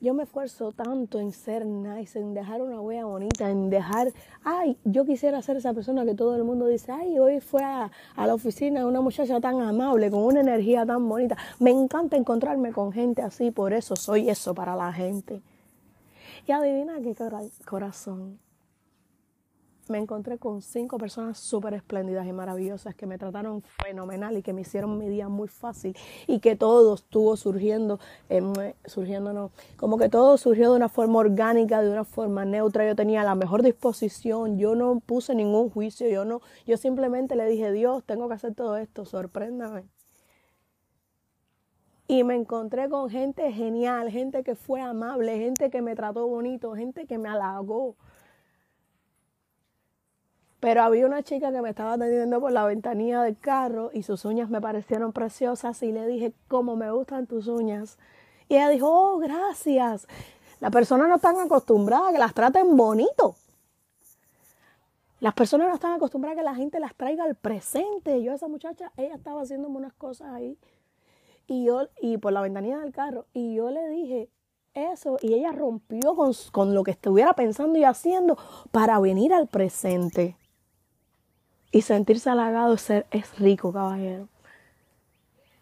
yo 0.00 0.14
me 0.14 0.22
esfuerzo 0.22 0.72
tanto 0.72 1.18
en 1.18 1.32
ser 1.32 1.66
nice, 1.66 2.18
en 2.18 2.32
dejar 2.32 2.62
una 2.62 2.80
huella 2.80 3.04
bonita, 3.04 3.50
en 3.50 3.68
dejar, 3.68 4.12
ay, 4.44 4.76
yo 4.84 5.04
quisiera 5.04 5.42
ser 5.42 5.56
esa 5.56 5.74
persona 5.74 6.04
que 6.04 6.14
todo 6.14 6.36
el 6.36 6.44
mundo 6.44 6.66
dice, 6.66 6.92
ay, 6.92 7.18
hoy 7.18 7.40
fue 7.40 7.64
a, 7.64 7.90
la 8.16 8.34
oficina 8.34 8.86
una 8.86 9.00
muchacha 9.00 9.40
tan 9.40 9.60
amable, 9.60 10.10
con 10.10 10.22
una 10.22 10.40
energía 10.40 10.86
tan 10.86 11.08
bonita. 11.08 11.36
Me 11.58 11.70
encanta 11.70 12.16
encontrarme 12.16 12.72
con 12.72 12.92
gente 12.92 13.22
así, 13.22 13.50
por 13.50 13.72
eso 13.72 13.96
soy 13.96 14.30
eso 14.30 14.54
para 14.54 14.76
la 14.76 14.92
gente. 14.92 15.42
Y 16.46 16.52
adivina 16.52 17.00
qué 17.00 17.14
corazón 17.64 18.38
me 19.88 19.98
encontré 19.98 20.38
con 20.38 20.62
cinco 20.62 20.98
personas 20.98 21.38
súper 21.38 21.74
espléndidas 21.74 22.26
y 22.26 22.32
maravillosas 22.32 22.94
que 22.94 23.06
me 23.06 23.18
trataron 23.18 23.62
fenomenal 23.82 24.36
y 24.36 24.42
que 24.42 24.52
me 24.52 24.62
hicieron 24.62 24.98
mi 24.98 25.08
día 25.08 25.28
muy 25.28 25.48
fácil 25.48 25.96
y 26.26 26.40
que 26.40 26.56
todo 26.56 26.94
estuvo 26.94 27.36
surgiendo, 27.36 27.98
eh, 28.28 28.74
surgiendo 28.84 29.32
no, 29.32 29.50
como 29.76 29.98
que 29.98 30.08
todo 30.08 30.36
surgió 30.36 30.70
de 30.70 30.76
una 30.76 30.88
forma 30.88 31.18
orgánica, 31.18 31.82
de 31.82 31.90
una 31.90 32.04
forma 32.04 32.44
neutra. 32.44 32.86
Yo 32.86 32.94
tenía 32.94 33.24
la 33.24 33.34
mejor 33.34 33.62
disposición, 33.62 34.58
yo 34.58 34.74
no 34.74 35.00
puse 35.00 35.34
ningún 35.34 35.70
juicio, 35.70 36.08
yo 36.08 36.24
no, 36.24 36.40
yo 36.66 36.76
simplemente 36.76 37.36
le 37.36 37.46
dije, 37.46 37.72
Dios, 37.72 38.04
tengo 38.04 38.28
que 38.28 38.34
hacer 38.34 38.54
todo 38.54 38.76
esto, 38.76 39.04
sorpréndame. 39.04 39.84
Y 42.10 42.24
me 42.24 42.34
encontré 42.34 42.88
con 42.88 43.10
gente 43.10 43.52
genial, 43.52 44.10
gente 44.10 44.42
que 44.42 44.54
fue 44.54 44.80
amable, 44.80 45.36
gente 45.38 45.68
que 45.68 45.82
me 45.82 45.94
trató 45.94 46.26
bonito, 46.26 46.74
gente 46.74 47.06
que 47.06 47.18
me 47.18 47.28
halagó 47.28 47.96
pero 50.60 50.82
había 50.82 51.06
una 51.06 51.22
chica 51.22 51.52
que 51.52 51.62
me 51.62 51.70
estaba 51.70 51.92
atendiendo 51.92 52.40
por 52.40 52.50
la 52.50 52.64
ventanilla 52.64 53.22
del 53.22 53.38
carro 53.38 53.90
y 53.92 54.02
sus 54.02 54.24
uñas 54.24 54.50
me 54.50 54.60
parecieron 54.60 55.12
preciosas 55.12 55.82
y 55.82 55.92
le 55.92 56.06
dije, 56.06 56.32
¿cómo 56.48 56.74
me 56.74 56.90
gustan 56.90 57.26
tus 57.26 57.46
uñas? 57.46 57.96
Y 58.48 58.56
ella 58.56 58.68
dijo, 58.68 58.88
oh, 58.90 59.18
gracias. 59.18 60.08
Las 60.60 60.72
personas 60.72 61.08
no 61.08 61.16
están 61.16 61.38
acostumbradas 61.38 62.08
a 62.08 62.12
que 62.12 62.18
las 62.18 62.34
traten 62.34 62.76
bonito. 62.76 63.36
Las 65.20 65.34
personas 65.34 65.68
no 65.68 65.74
están 65.74 65.92
acostumbradas 65.92 66.36
a 66.36 66.40
que 66.40 66.44
la 66.44 66.54
gente 66.54 66.80
las 66.80 66.94
traiga 66.94 67.24
al 67.24 67.36
presente. 67.36 68.22
Yo, 68.22 68.32
esa 68.32 68.48
muchacha, 68.48 68.90
ella 68.96 69.14
estaba 69.14 69.42
haciéndome 69.42 69.76
unas 69.76 69.92
cosas 69.92 70.32
ahí. 70.32 70.58
Y 71.46 71.64
yo, 71.64 71.88
y 72.00 72.18
por 72.18 72.32
la 72.32 72.40
ventanilla 72.40 72.78
del 72.78 72.92
carro, 72.92 73.26
y 73.32 73.54
yo 73.54 73.70
le 73.70 73.88
dije 73.88 74.28
eso, 74.74 75.18
y 75.20 75.34
ella 75.34 75.52
rompió 75.52 76.14
con, 76.14 76.32
con 76.52 76.74
lo 76.74 76.84
que 76.84 76.90
estuviera 76.90 77.32
pensando 77.32 77.78
y 77.78 77.84
haciendo 77.84 78.36
para 78.70 78.98
venir 79.00 79.32
al 79.32 79.46
presente. 79.46 80.36
Y 81.70 81.82
sentirse 81.82 82.30
halagado 82.30 82.74
es 82.74 83.38
rico, 83.38 83.72
caballero. 83.72 84.28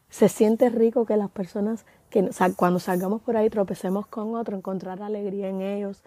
Se 0.08 0.28
siente 0.28 0.70
rico 0.70 1.04
que 1.04 1.16
las 1.16 1.30
personas, 1.30 1.84
que 2.10 2.30
cuando 2.54 2.78
salgamos 2.78 3.22
por 3.22 3.36
ahí 3.36 3.50
tropecemos 3.50 4.06
con 4.06 4.34
otro, 4.36 4.56
encontrar 4.56 5.02
alegría 5.02 5.48
en 5.48 5.60
ellos, 5.60 6.02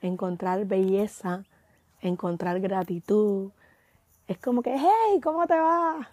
encontrar 0.00 0.64
belleza, 0.64 1.44
encontrar 2.00 2.60
gratitud. 2.60 3.50
Es 4.26 4.38
como 4.38 4.62
que, 4.62 4.74
hey, 4.74 5.20
¿cómo 5.22 5.46
te 5.46 5.58
va? 5.58 6.08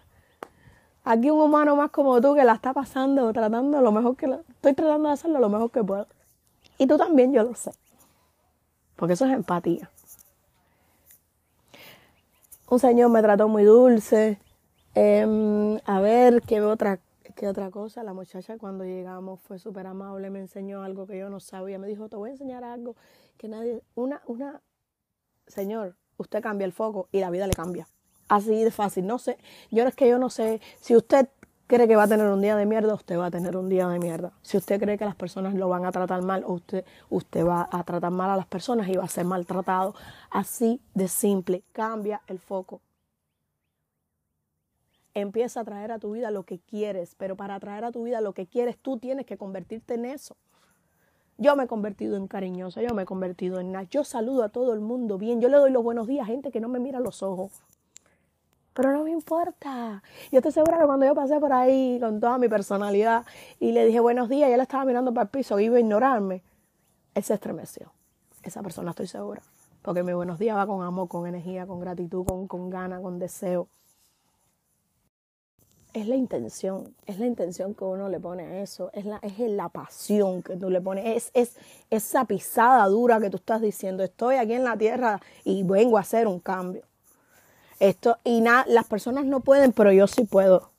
Aquí 1.04 1.30
un 1.30 1.40
humano 1.40 1.76
más 1.76 1.90
como 1.90 2.20
tú 2.20 2.34
que 2.34 2.44
la 2.44 2.52
está 2.52 2.74
pasando, 2.74 3.32
tratando 3.32 3.80
lo 3.80 3.90
mejor 3.90 4.16
que... 4.16 4.26
estoy 4.26 4.74
tratando 4.74 5.08
de 5.08 5.14
hacerlo 5.14 5.38
lo 5.38 5.48
mejor 5.48 5.70
que 5.70 5.82
puedo. 5.82 6.06
Y 6.76 6.86
tú 6.86 6.98
también, 6.98 7.32
yo 7.32 7.42
lo 7.42 7.54
sé. 7.54 7.72
Porque 8.96 9.14
eso 9.14 9.24
es 9.24 9.32
empatía 9.32 9.90
un 12.70 12.78
señor 12.78 13.10
me 13.10 13.20
trató 13.20 13.48
muy 13.48 13.64
dulce. 13.64 14.40
Em, 14.94 15.78
a 15.84 16.00
ver, 16.00 16.40
¿qué 16.42 16.60
otra, 16.60 17.00
qué 17.34 17.48
otra 17.48 17.70
cosa? 17.70 18.04
La 18.04 18.12
muchacha 18.12 18.56
cuando 18.58 18.84
llegamos 18.84 19.40
fue 19.40 19.58
súper 19.58 19.88
amable, 19.88 20.30
me 20.30 20.38
enseñó 20.38 20.82
algo 20.82 21.06
que 21.06 21.18
yo 21.18 21.28
no 21.28 21.40
sabía. 21.40 21.78
Me 21.78 21.88
dijo, 21.88 22.08
te 22.08 22.16
voy 22.16 22.30
a 22.30 22.32
enseñar 22.32 22.62
algo 22.62 22.94
que 23.36 23.48
nadie... 23.48 23.82
Una, 23.96 24.22
una... 24.26 24.62
Señor, 25.48 25.96
usted 26.16 26.40
cambia 26.42 26.64
el 26.64 26.72
foco 26.72 27.08
y 27.10 27.18
la 27.18 27.30
vida 27.30 27.48
le 27.48 27.54
cambia. 27.54 27.88
Así 28.28 28.62
de 28.62 28.70
fácil. 28.70 29.04
No 29.04 29.18
sé, 29.18 29.36
yo 29.72 29.84
es 29.88 29.96
que 29.96 30.08
yo 30.08 30.18
no 30.18 30.30
sé, 30.30 30.60
si 30.80 30.94
usted 30.94 31.28
cree 31.70 31.86
que 31.86 31.94
va 31.94 32.02
a 32.02 32.08
tener 32.08 32.26
un 32.26 32.40
día 32.40 32.56
de 32.56 32.66
mierda, 32.66 32.94
usted 32.94 33.16
va 33.16 33.26
a 33.26 33.30
tener 33.30 33.56
un 33.56 33.68
día 33.68 33.86
de 33.86 34.00
mierda. 34.00 34.32
Si 34.42 34.56
usted 34.56 34.80
cree 34.80 34.98
que 34.98 35.04
las 35.04 35.14
personas 35.14 35.54
lo 35.54 35.68
van 35.68 35.84
a 35.84 35.92
tratar 35.92 36.20
mal, 36.20 36.44
usted, 36.44 36.84
usted 37.08 37.46
va 37.46 37.68
a 37.70 37.84
tratar 37.84 38.10
mal 38.10 38.28
a 38.28 38.36
las 38.36 38.46
personas 38.46 38.88
y 38.88 38.96
va 38.96 39.04
a 39.04 39.08
ser 39.08 39.24
maltratado. 39.24 39.94
Así 40.30 40.80
de 40.94 41.06
simple. 41.06 41.62
Cambia 41.70 42.22
el 42.26 42.40
foco. 42.40 42.80
Empieza 45.14 45.60
a 45.60 45.64
traer 45.64 45.92
a 45.92 46.00
tu 46.00 46.10
vida 46.12 46.32
lo 46.32 46.42
que 46.42 46.58
quieres, 46.58 47.14
pero 47.14 47.36
para 47.36 47.58
traer 47.60 47.84
a 47.84 47.92
tu 47.92 48.02
vida 48.02 48.20
lo 48.20 48.32
que 48.32 48.46
quieres, 48.46 48.76
tú 48.76 48.98
tienes 48.98 49.24
que 49.24 49.36
convertirte 49.38 49.94
en 49.94 50.06
eso. 50.06 50.36
Yo 51.38 51.54
me 51.54 51.64
he 51.64 51.66
convertido 51.68 52.16
en 52.16 52.26
cariñosa, 52.26 52.82
yo 52.82 52.94
me 52.94 53.02
he 53.02 53.06
convertido 53.06 53.60
en 53.60 53.70
nada. 53.70 53.86
Yo 53.90 54.02
saludo 54.02 54.42
a 54.42 54.48
todo 54.48 54.74
el 54.74 54.80
mundo 54.80 55.18
bien, 55.18 55.40
yo 55.40 55.48
le 55.48 55.56
doy 55.56 55.70
los 55.70 55.84
buenos 55.84 56.08
días 56.08 56.24
a 56.24 56.26
gente 56.26 56.50
que 56.50 56.60
no 56.60 56.68
me 56.68 56.80
mira 56.80 56.98
a 56.98 57.00
los 57.00 57.22
ojos 57.22 57.62
pero 58.74 58.92
no 58.92 59.04
me 59.04 59.10
importa. 59.10 60.02
Yo 60.30 60.38
estoy 60.38 60.52
segura 60.52 60.78
que 60.78 60.86
cuando 60.86 61.06
yo 61.06 61.14
pasé 61.14 61.38
por 61.40 61.52
ahí 61.52 61.98
con 62.00 62.20
toda 62.20 62.38
mi 62.38 62.48
personalidad 62.48 63.24
y 63.58 63.72
le 63.72 63.84
dije 63.84 64.00
buenos 64.00 64.28
días 64.28 64.48
y 64.50 64.52
él 64.52 64.60
estaba 64.60 64.84
mirando 64.84 65.12
para 65.12 65.24
el 65.24 65.28
piso, 65.30 65.58
iba 65.58 65.76
a 65.76 65.80
ignorarme, 65.80 66.42
él 67.14 67.22
se 67.22 67.34
estremeció. 67.34 67.92
Esa 68.42 68.62
persona 68.62 68.90
estoy 68.90 69.06
segura. 69.06 69.42
Porque 69.82 70.02
mi 70.02 70.12
buenos 70.12 70.38
días 70.38 70.56
va 70.56 70.66
con 70.66 70.82
amor, 70.82 71.08
con 71.08 71.26
energía, 71.26 71.66
con 71.66 71.80
gratitud, 71.80 72.24
con, 72.24 72.46
con 72.46 72.70
ganas, 72.70 73.00
con 73.00 73.18
deseo. 73.18 73.68
Es 75.92 76.06
la 76.06 76.14
intención, 76.14 76.94
es 77.06 77.18
la 77.18 77.26
intención 77.26 77.74
que 77.74 77.82
uno 77.82 78.08
le 78.08 78.20
pone 78.20 78.44
a 78.44 78.62
eso, 78.62 78.90
es 78.92 79.04
la, 79.04 79.18
es 79.22 79.38
la 79.40 79.68
pasión 79.70 80.40
que 80.40 80.56
tú 80.56 80.70
le 80.70 80.80
pones, 80.80 81.04
es, 81.04 81.30
es 81.34 81.56
esa 81.90 82.26
pisada 82.26 82.86
dura 82.86 83.18
que 83.18 83.28
tú 83.28 83.38
estás 83.38 83.60
diciendo, 83.60 84.04
estoy 84.04 84.36
aquí 84.36 84.52
en 84.52 84.62
la 84.62 84.76
tierra 84.76 85.20
y 85.42 85.64
vengo 85.64 85.98
a 85.98 86.02
hacer 86.02 86.28
un 86.28 86.38
cambio. 86.38 86.84
Esto, 87.80 88.18
y 88.24 88.42
nada, 88.42 88.64
las 88.68 88.86
personas 88.86 89.24
no 89.24 89.40
pueden, 89.40 89.72
pero 89.72 89.90
yo 89.90 90.06
sí 90.06 90.24
puedo. 90.24 90.70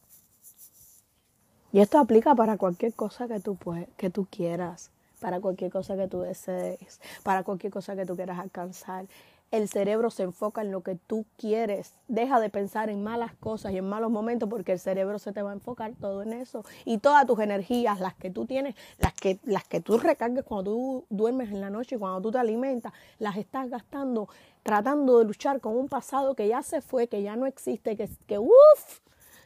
Y 1.73 1.79
esto 1.79 1.97
aplica 1.97 2.35
para 2.35 2.57
cualquier 2.57 2.93
cosa 2.93 3.27
que 3.27 3.39
tú, 3.39 3.57
que 3.97 4.09
tú 4.09 4.27
quieras, 4.29 4.91
para 5.19 5.39
cualquier 5.39 5.71
cosa 5.71 5.95
que 5.97 6.07
tú 6.07 6.21
desees, 6.21 7.01
para 7.23 7.43
cualquier 7.43 7.73
cosa 7.73 7.95
que 7.95 8.05
tú 8.05 8.15
quieras 8.15 8.39
alcanzar. 8.39 9.05
El 9.51 9.67
cerebro 9.67 10.09
se 10.09 10.23
enfoca 10.23 10.61
en 10.61 10.71
lo 10.71 10.81
que 10.81 10.95
tú 10.95 11.25
quieres. 11.37 11.93
Deja 12.07 12.39
de 12.39 12.49
pensar 12.49 12.89
en 12.89 13.03
malas 13.03 13.35
cosas 13.35 13.73
y 13.73 13.77
en 13.77 13.89
malos 13.89 14.09
momentos 14.09 14.49
porque 14.49 14.71
el 14.71 14.79
cerebro 14.79 15.19
se 15.19 15.33
te 15.33 15.41
va 15.41 15.51
a 15.51 15.53
enfocar 15.53 15.91
todo 15.99 16.23
en 16.23 16.31
eso. 16.33 16.63
Y 16.85 16.99
todas 16.99 17.25
tus 17.27 17.39
energías, 17.39 17.99
las 17.99 18.13
que 18.15 18.29
tú 18.29 18.45
tienes, 18.45 18.75
las 18.97 19.13
que, 19.13 19.39
las 19.43 19.65
que 19.65 19.81
tú 19.81 19.97
recargues 19.97 20.45
cuando 20.45 20.71
tú 20.71 21.05
duermes 21.09 21.51
en 21.51 21.59
la 21.59 21.69
noche 21.69 21.97
y 21.97 21.99
cuando 21.99 22.21
tú 22.21 22.31
te 22.31 22.37
alimentas, 22.39 22.93
las 23.19 23.35
estás 23.37 23.69
gastando 23.69 24.29
tratando 24.63 25.19
de 25.19 25.25
luchar 25.25 25.59
con 25.59 25.75
un 25.75 25.87
pasado 25.89 26.35
que 26.35 26.47
ya 26.47 26.61
se 26.61 26.81
fue, 26.81 27.07
que 27.07 27.21
ya 27.23 27.35
no 27.35 27.45
existe, 27.45 27.97
que, 27.97 28.09
que 28.27 28.37
uff, 28.39 28.99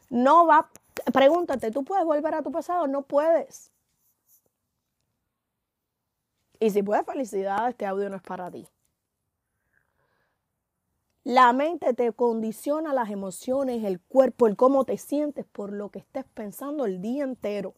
no 0.09 0.45
va. 0.45 0.69
Pregúntate, 1.13 1.71
¿tú 1.71 1.83
puedes 1.83 2.05
volver 2.05 2.33
a 2.35 2.41
tu 2.41 2.51
pasado? 2.51 2.87
No 2.87 3.01
puedes. 3.03 3.71
Y 6.59 6.69
si 6.69 6.83
puedes, 6.83 7.05
felicidad, 7.05 7.69
este 7.69 7.85
audio 7.85 8.09
no 8.09 8.15
es 8.15 8.21
para 8.21 8.49
ti. 8.49 8.67
La 11.25 11.53
mente 11.53 11.95
te 11.95 12.13
condiciona 12.13 12.93
las 12.93 13.09
emociones, 13.09 13.83
el 13.83 13.99
cuerpo, 13.99 14.45
el 14.45 14.55
cómo 14.55 14.85
te 14.85 14.99
sientes 14.99 15.43
por 15.43 15.73
lo 15.73 15.89
que 15.89 15.97
estés 15.97 16.23
pensando 16.35 16.85
el 16.85 17.01
día 17.01 17.23
entero. 17.23 17.73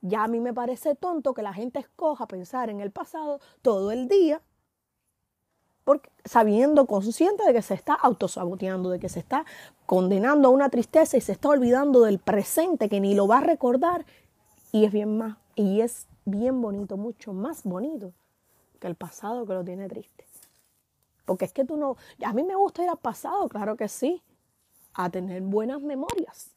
Ya 0.00 0.24
a 0.24 0.26
mí 0.28 0.40
me 0.40 0.52
parece 0.52 0.96
tonto 0.96 1.32
que 1.32 1.42
la 1.42 1.52
gente 1.52 1.78
escoja 1.78 2.26
pensar 2.26 2.70
en 2.70 2.80
el 2.80 2.90
pasado 2.90 3.38
todo 3.62 3.92
el 3.92 4.08
día 4.08 4.42
porque, 5.84 6.10
sabiendo, 6.24 6.86
consciente 6.86 7.44
de 7.44 7.52
que 7.52 7.62
se 7.62 7.74
está 7.74 7.94
autosaboteando, 7.94 8.90
de 8.90 8.98
que 8.98 9.08
se 9.08 9.20
está 9.20 9.44
condenando 9.86 10.48
a 10.48 10.50
una 10.50 10.70
tristeza 10.70 11.16
y 11.16 11.20
se 11.20 11.30
está 11.30 11.50
olvidando 11.50 12.02
del 12.02 12.18
presente 12.18 12.88
que 12.88 13.00
ni 13.00 13.14
lo 13.14 13.28
va 13.28 13.38
a 13.38 13.42
recordar 13.42 14.04
y 14.72 14.86
es 14.86 14.92
bien 14.92 15.16
más 15.16 15.36
y 15.54 15.82
es 15.82 16.08
bien 16.24 16.60
bonito, 16.60 16.96
mucho 16.96 17.32
más 17.32 17.62
bonito 17.62 18.12
que 18.80 18.88
el 18.88 18.96
pasado 18.96 19.46
que 19.46 19.54
lo 19.54 19.64
tiene 19.64 19.88
triste. 19.88 20.25
Porque 21.26 21.44
es 21.44 21.52
que 21.52 21.66
tú 21.66 21.76
no, 21.76 21.96
a 22.24 22.32
mí 22.32 22.42
me 22.42 22.54
gusta 22.54 22.82
ir 22.82 22.88
al 22.88 22.98
pasado, 22.98 23.48
claro 23.48 23.76
que 23.76 23.88
sí, 23.88 24.22
a 24.94 25.10
tener 25.10 25.42
buenas 25.42 25.82
memorias. 25.82 26.56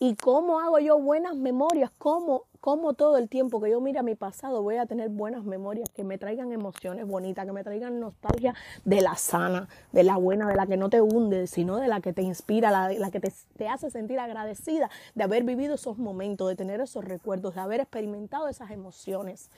¿Y 0.00 0.14
cómo 0.14 0.60
hago 0.60 0.78
yo 0.78 1.00
buenas 1.00 1.34
memorias? 1.34 1.90
¿Cómo, 1.98 2.44
¿Cómo 2.60 2.94
todo 2.94 3.18
el 3.18 3.28
tiempo 3.28 3.60
que 3.60 3.70
yo 3.70 3.80
mire 3.80 3.98
a 3.98 4.04
mi 4.04 4.14
pasado 4.14 4.62
voy 4.62 4.76
a 4.76 4.86
tener 4.86 5.08
buenas 5.08 5.42
memorias 5.42 5.88
que 5.90 6.04
me 6.04 6.18
traigan 6.18 6.52
emociones 6.52 7.04
bonitas, 7.04 7.44
que 7.44 7.52
me 7.52 7.64
traigan 7.64 7.98
nostalgia 7.98 8.54
de 8.84 9.00
la 9.00 9.16
sana, 9.16 9.68
de 9.90 10.04
la 10.04 10.16
buena, 10.16 10.46
de 10.46 10.54
la 10.54 10.68
que 10.68 10.76
no 10.76 10.88
te 10.88 11.00
hunde, 11.00 11.48
sino 11.48 11.78
de 11.78 11.88
la 11.88 12.00
que 12.00 12.12
te 12.12 12.22
inspira, 12.22 12.70
la, 12.70 12.92
la 12.92 13.10
que 13.10 13.18
te, 13.18 13.32
te 13.56 13.68
hace 13.68 13.90
sentir 13.90 14.20
agradecida 14.20 14.88
de 15.16 15.24
haber 15.24 15.42
vivido 15.42 15.74
esos 15.74 15.98
momentos, 15.98 16.48
de 16.48 16.54
tener 16.54 16.80
esos 16.80 17.04
recuerdos, 17.04 17.56
de 17.56 17.60
haber 17.60 17.80
experimentado 17.80 18.46
esas 18.46 18.70
emociones? 18.70 19.50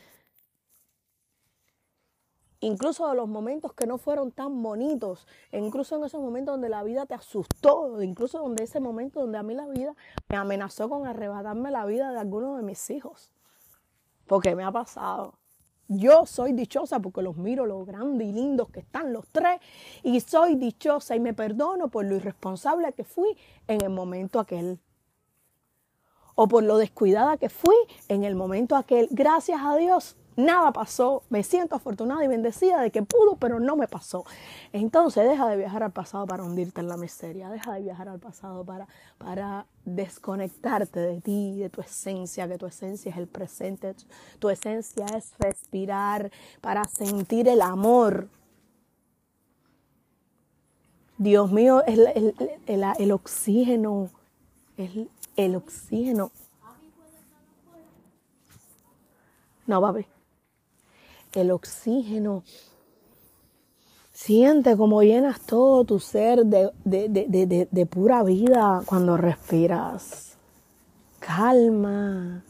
Incluso 2.61 3.09
de 3.09 3.15
los 3.15 3.29
momentos 3.29 3.73
que 3.73 3.87
no 3.87 3.99
fueron 3.99 4.33
tan 4.33 4.63
bonitos, 4.63 5.27
incluso 5.53 5.97
en 5.97 6.05
esos 6.05 6.21
momentos 6.21 6.55
donde 6.55 6.69
la 6.69 6.83
vida 6.83 7.07
te 7.07 7.15
asustó, 7.15 8.03
incluso 8.03 8.39
donde 8.39 8.65
ese 8.65 8.81
momento 8.81 9.21
donde 9.21 9.39
a 9.39 9.43
mí 9.43 9.55
la 9.55 9.67
vida 9.67 9.95
me 10.29 10.37
amenazó 10.37 10.89
con 10.89 11.07
arrebatarme 11.07 11.71
la 11.71 11.87
vida 11.87 12.13
de 12.13 12.19
algunos 12.19 12.57
de 12.57 12.63
mis 12.63 12.91
hijos. 12.91 13.33
porque 14.27 14.55
me 14.55 14.63
ha 14.63 14.71
pasado. 14.71 15.35
Yo 15.89 16.25
soy 16.25 16.53
dichosa 16.53 17.01
porque 17.01 17.21
los 17.21 17.37
miro 17.37 17.67
lo 17.67 17.85
grandes 17.85 18.29
y 18.29 18.33
lindos 18.33 18.71
que 18.71 18.79
están 18.79 19.13
los 19.13 19.27
tres 19.29 19.59
y 20.05 20.21
soy 20.21 20.55
dichosa 20.55 21.17
y 21.17 21.21
me 21.21 21.35
perdono 21.35 21.89
por 21.89 22.05
lo 22.05 22.15
irresponsable 22.15 22.93
que 22.93 23.03
fui 23.03 23.37
en 23.67 23.81
el 23.83 23.91
momento 23.91 24.39
aquel 24.39 24.79
o 26.37 26.47
por 26.47 26.63
lo 26.63 26.79
descuidada 26.79 27.39
que 27.39 27.49
fui 27.49 27.75
en 28.09 28.23
el 28.23 28.37
momento 28.37 28.77
aquel. 28.77 29.09
Gracias 29.11 29.61
a 29.65 29.77
Dios, 29.77 30.17
nada 30.37 30.73
pasó. 30.73 31.23
Me 31.31 31.43
siento 31.43 31.77
afortunada 31.77 32.25
y 32.25 32.29
bendecida 32.29 32.81
de 32.81 32.91
que 32.91 33.03
pudo, 33.03 33.37
pero 33.37 33.61
no 33.61 33.77
me 33.77 33.89
pasó. 33.89 34.25
Entonces, 34.73 35.29
deja 35.29 35.49
de 35.49 35.57
viajar 35.57 35.83
al 35.83 35.93
pasado 35.93 36.27
para 36.27 36.45
hundirte 36.45 36.81
en 36.81 36.89
la 36.89 36.97
miseria. 36.97 37.51
Deja 37.51 37.75
de 37.75 37.83
viajar 37.83 38.09
al 38.09 38.19
pasado 38.19 38.65
para, 38.65 38.89
para 39.19 39.67
desconectarte 39.85 41.01
de 41.01 41.21
ti, 41.21 41.59
de 41.59 41.71
tu 41.71 41.81
esencia, 41.81 42.49
que 42.49 42.59
tu 42.59 42.67
esencia 42.67 43.11
es 43.11 43.17
el 43.17 43.27
presente. 43.27 43.95
Tu 44.39 44.51
esencia 44.51 45.07
es 45.17 45.33
respirar 45.39 46.31
para 46.61 46.85
sentir 46.85 47.49
el 47.49 47.63
amor. 47.63 48.29
Dios 51.19 51.53
mío, 51.53 51.83
el, 51.87 52.07
el, 52.15 52.35
el, 52.67 52.85
el 52.99 53.13
oxígeno, 53.13 54.09
el, 54.79 55.11
el 55.37 55.57
oxígeno. 55.57 56.31
No, 59.67 59.81
papi. 59.81 60.07
El 61.33 61.51
oxígeno. 61.51 62.43
Siente 64.13 64.77
como 64.77 65.03
llenas 65.03 65.41
todo 65.41 65.85
tu 65.85 66.01
ser 66.01 66.45
de, 66.45 66.71
de, 66.85 67.09
de, 67.09 67.69
de, 67.71 67.87
pura 67.87 68.23
vida 68.23 68.83
cuando 68.85 69.17
respiras. 69.17 70.37
Calma. 71.21 72.43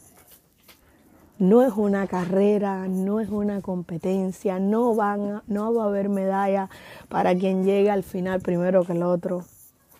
No 1.37 1.63
es 1.63 1.73
una 1.73 2.07
carrera, 2.07 2.87
no 2.87 3.19
es 3.19 3.29
una 3.29 3.61
competencia, 3.61 4.59
no, 4.59 4.95
van 4.95 5.41
no 5.47 5.73
va 5.73 5.85
a 5.85 5.87
haber 5.87 6.09
medalla 6.09 6.69
para 7.07 7.35
quien 7.35 7.63
llegue 7.63 7.89
al 7.89 8.03
final 8.03 8.41
primero 8.41 8.83
que 8.83 8.93
el 8.93 9.03
otro. 9.03 9.45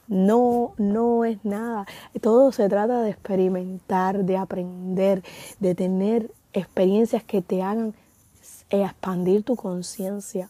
No, 0.07 0.73
no 0.77 1.23
es 1.23 1.43
nada. 1.45 1.85
Todo 2.19 2.51
se 2.51 2.67
trata 2.67 3.01
de 3.01 3.11
experimentar, 3.11 4.25
de 4.25 4.37
aprender, 4.37 5.23
de 5.59 5.73
tener 5.73 6.31
experiencias 6.53 7.23
que 7.23 7.41
te 7.41 7.63
hagan 7.63 7.93
expandir 8.71 9.43
tu 9.43 9.55
conciencia. 9.55 10.49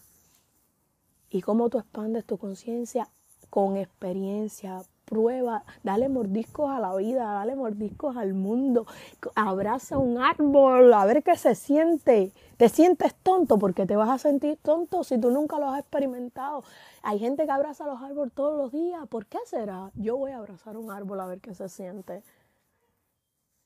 ¿Y 1.29 1.41
cómo 1.41 1.69
tú 1.69 1.79
expandes 1.79 2.25
tu 2.25 2.37
conciencia? 2.37 3.07
Con 3.49 3.77
experiencia, 3.77 4.83
prueba, 5.05 5.63
dale 5.83 6.07
mordiscos 6.07 6.71
a 6.71 6.79
la 6.79 6.95
vida, 6.95 7.33
dale 7.33 7.55
mordiscos 7.55 8.15
al 8.15 8.33
mundo, 8.33 8.85
abraza 9.35 9.97
un 9.97 10.17
árbol, 10.19 10.93
a 10.93 11.05
ver 11.05 11.21
qué 11.21 11.35
se 11.35 11.55
siente. 11.55 12.31
Te 12.55 12.69
sientes 12.69 13.13
tonto 13.15 13.57
porque 13.57 13.85
te 13.85 13.95
vas 13.95 14.09
a 14.09 14.17
sentir 14.17 14.57
tonto 14.61 15.03
si 15.03 15.19
tú 15.19 15.31
nunca 15.31 15.59
lo 15.59 15.69
has 15.69 15.79
experimentado. 15.79 16.63
Hay 17.01 17.19
gente 17.19 17.45
que 17.45 17.51
abraza 17.51 17.85
los 17.85 18.01
árboles 18.01 18.33
todos 18.33 18.57
los 18.57 18.71
días. 18.71 19.05
¿Por 19.07 19.25
qué 19.25 19.39
será? 19.45 19.91
Yo 19.95 20.15
voy 20.15 20.31
a 20.31 20.37
abrazar 20.37 20.77
un 20.77 20.91
árbol 20.91 21.19
a 21.19 21.25
ver 21.25 21.41
qué 21.41 21.53
se 21.55 21.67
siente. 21.67 22.23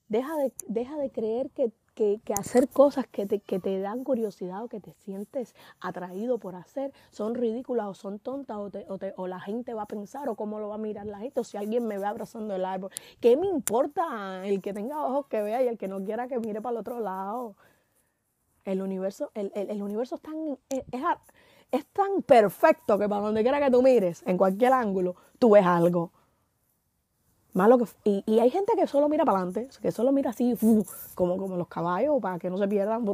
Deja 0.08 0.36
de, 0.38 0.54
deja 0.68 0.98
de 0.98 1.12
creer 1.12 1.50
que 1.52 1.72
que, 1.96 2.20
hacer 2.38 2.68
cosas 2.68 3.08
que 3.08 3.26
te, 3.26 3.40
que 3.40 3.60
te, 3.60 3.80
dan 3.80 4.04
curiosidad 4.04 4.64
o 4.64 4.68
que 4.68 4.80
te 4.80 4.94
sientes 4.94 5.56
atraído 5.80 6.38
por 6.38 6.56
hacer 6.56 6.92
son 7.10 7.34
ridículas 7.34 7.88
o 7.88 7.94
son 7.94 8.20
tontas 8.20 8.58
o, 8.58 8.70
o, 9.16 9.28
la 9.28 9.40
gente 9.40 9.74
va 9.74 9.84
a 9.84 9.88
pensar 9.88 10.30
o 10.30 10.36
cómo 10.36 10.60
lo 10.60 10.70
va 10.70 10.76
a 10.76 10.78
mirar 10.78 11.06
la 11.06 11.20
gente 11.20 11.40
o 11.40 11.44
si 11.44 11.58
alguien 11.58 11.88
me 11.88 11.98
ve 11.98 12.06
abrazando 12.06 12.54
el 12.54 12.66
árbol. 12.66 12.92
¿Qué 13.20 13.38
me 13.38 13.48
importa 13.48 14.46
el 14.46 14.62
que 14.62 14.74
tenga 14.74 15.04
ojos 15.04 15.28
que 15.28 15.42
vea 15.42 15.64
y 15.64 15.68
el 15.68 15.78
que 15.78 15.88
no 15.88 16.04
quiera 16.04 16.28
que 16.28 16.38
mire 16.40 16.62
para 16.62 16.74
el 16.74 16.78
otro 16.82 17.00
lado? 17.00 17.56
El 18.66 18.82
universo, 18.82 19.32
el, 19.34 19.52
el, 19.56 19.82
universo 19.82 20.16
es 20.16 20.22
tan, 20.22 20.58
es, 20.70 20.84
es 21.72 21.86
tan 21.88 22.22
perfecto 22.24 22.98
que 22.98 23.08
para 23.08 23.22
donde 23.22 23.42
quiera 23.44 23.60
que 23.60 23.72
tú 23.72 23.82
mires, 23.82 24.24
en 24.26 24.38
cualquier 24.38 24.74
ángulo, 24.74 25.16
tú 25.40 25.52
ves 25.52 25.66
algo. 25.66 26.12
Malo 27.56 27.78
que, 27.78 27.86
y, 28.04 28.24
y, 28.28 28.40
hay 28.40 28.50
gente 28.50 28.74
que 28.76 28.86
solo 28.86 29.08
mira 29.08 29.24
para 29.24 29.38
adelante, 29.38 29.70
que 29.82 29.90
solo 29.94 30.12
mira 30.12 30.32
así, 30.32 30.58
como, 31.16 31.38
como 31.38 31.56
los 31.56 31.70
caballos, 31.70 32.22
para 32.22 32.38
que 32.38 32.50
no 32.50 32.58
se 32.58 32.68
pierdan. 32.68 33.06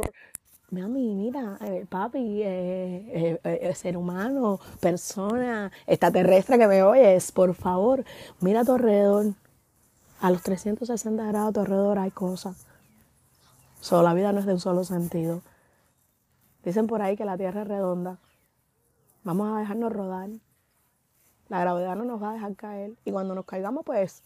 Mami, 0.71 1.13
mira, 1.13 1.59
eh, 1.61 1.85
papi, 1.87 2.41
eh, 2.41 3.39
eh, 3.43 3.75
ser 3.75 3.97
humano, 3.97 4.59
persona, 4.79 5.71
extraterrestre 5.85 6.57
que 6.57 6.67
me 6.67 6.81
oyes, 6.81 7.31
por 7.31 7.53
favor, 7.53 8.03
mira 8.39 8.61
a 8.61 8.65
tu 8.65 8.71
alrededor. 8.73 9.35
A 10.21 10.31
los 10.31 10.41
360 10.41 11.23
grados 11.27 11.49
a 11.49 11.53
tu 11.53 11.59
alrededor 11.59 11.99
hay 11.99 12.09
cosas. 12.09 12.65
Solo 13.79 14.01
la 14.01 14.15
vida 14.15 14.33
no 14.33 14.39
es 14.39 14.47
de 14.47 14.53
un 14.53 14.59
solo 14.59 14.83
sentido. 14.83 15.43
Dicen 16.63 16.87
por 16.87 17.03
ahí 17.03 17.15
que 17.15 17.25
la 17.25 17.37
Tierra 17.37 17.61
es 17.61 17.67
redonda. 17.67 18.17
Vamos 19.23 19.55
a 19.55 19.59
dejarnos 19.59 19.93
rodar. 19.93 20.29
La 21.51 21.59
gravedad 21.59 21.97
no 21.97 22.05
nos 22.05 22.23
va 22.23 22.29
a 22.29 22.33
dejar 22.35 22.55
caer. 22.55 22.93
Y 23.03 23.11
cuando 23.11 23.35
nos 23.35 23.43
caigamos, 23.43 23.83
pues 23.83 24.23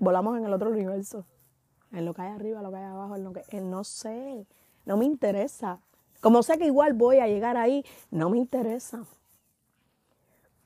volamos 0.00 0.36
en 0.36 0.44
el 0.44 0.52
otro 0.52 0.68
universo. 0.68 1.24
En 1.92 2.04
lo 2.04 2.12
que 2.12 2.22
hay 2.22 2.32
arriba, 2.32 2.60
lo 2.60 2.72
que 2.72 2.76
hay 2.76 2.86
abajo, 2.86 3.14
en 3.14 3.22
lo 3.22 3.32
que. 3.32 3.44
En 3.50 3.70
no 3.70 3.84
sé. 3.84 4.44
No 4.84 4.96
me 4.96 5.04
interesa. 5.04 5.78
Como 6.20 6.42
sé 6.42 6.58
que 6.58 6.66
igual 6.66 6.94
voy 6.94 7.20
a 7.20 7.28
llegar 7.28 7.56
ahí, 7.56 7.84
no 8.10 8.30
me 8.30 8.38
interesa. 8.38 9.04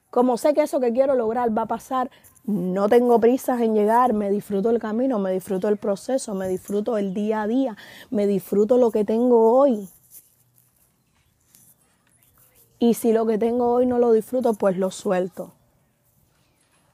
Como 0.08 0.38
sé 0.38 0.54
que 0.54 0.62
eso 0.62 0.80
que 0.80 0.90
quiero 0.94 1.16
lograr 1.16 1.56
va 1.56 1.62
a 1.62 1.66
pasar, 1.66 2.10
no 2.44 2.88
tengo 2.88 3.20
prisas 3.20 3.60
en 3.60 3.74
llegar, 3.74 4.14
me 4.14 4.30
disfruto 4.30 4.70
el 4.70 4.78
camino, 4.78 5.18
me 5.18 5.32
disfruto 5.32 5.68
el 5.68 5.76
proceso, 5.76 6.34
me 6.34 6.48
disfruto 6.48 6.96
el 6.96 7.12
día 7.12 7.42
a 7.42 7.46
día, 7.46 7.76
me 8.08 8.26
disfruto 8.26 8.78
lo 8.78 8.90
que 8.90 9.04
tengo 9.04 9.54
hoy. 9.58 9.86
Y 12.82 12.94
si 12.94 13.12
lo 13.12 13.26
que 13.26 13.38
tengo 13.38 13.70
hoy 13.72 13.86
no 13.86 14.00
lo 14.00 14.10
disfruto, 14.10 14.54
pues 14.54 14.76
lo 14.76 14.90
suelto. 14.90 15.52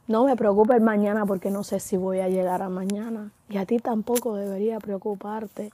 No 0.07 0.27
me 0.27 0.37
preocupe 0.37 0.79
mañana 0.81 1.25
porque 1.25 1.51
no 1.51 1.65
sé 1.65 1.81
si 1.81 1.97
voy 1.97 2.21
a 2.21 2.29
llegar 2.29 2.61
a 2.61 2.69
mañana. 2.69 3.33
Y 3.49 3.57
a 3.57 3.65
ti 3.65 3.79
tampoco 3.79 4.37
debería 4.37 4.81
preocuparte. 4.81 5.73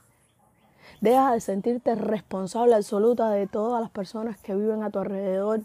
Deja 1.01 1.33
de 1.33 1.41
sentirte 1.41 1.95
responsable 1.95 2.75
absoluta 2.75 3.29
de 3.29 3.45
todas 3.45 3.81
las 3.81 3.91
personas 3.91 4.39
que 4.39 4.55
viven 4.55 4.83
a 4.83 4.89
tu 4.89 4.99
alrededor. 4.99 5.63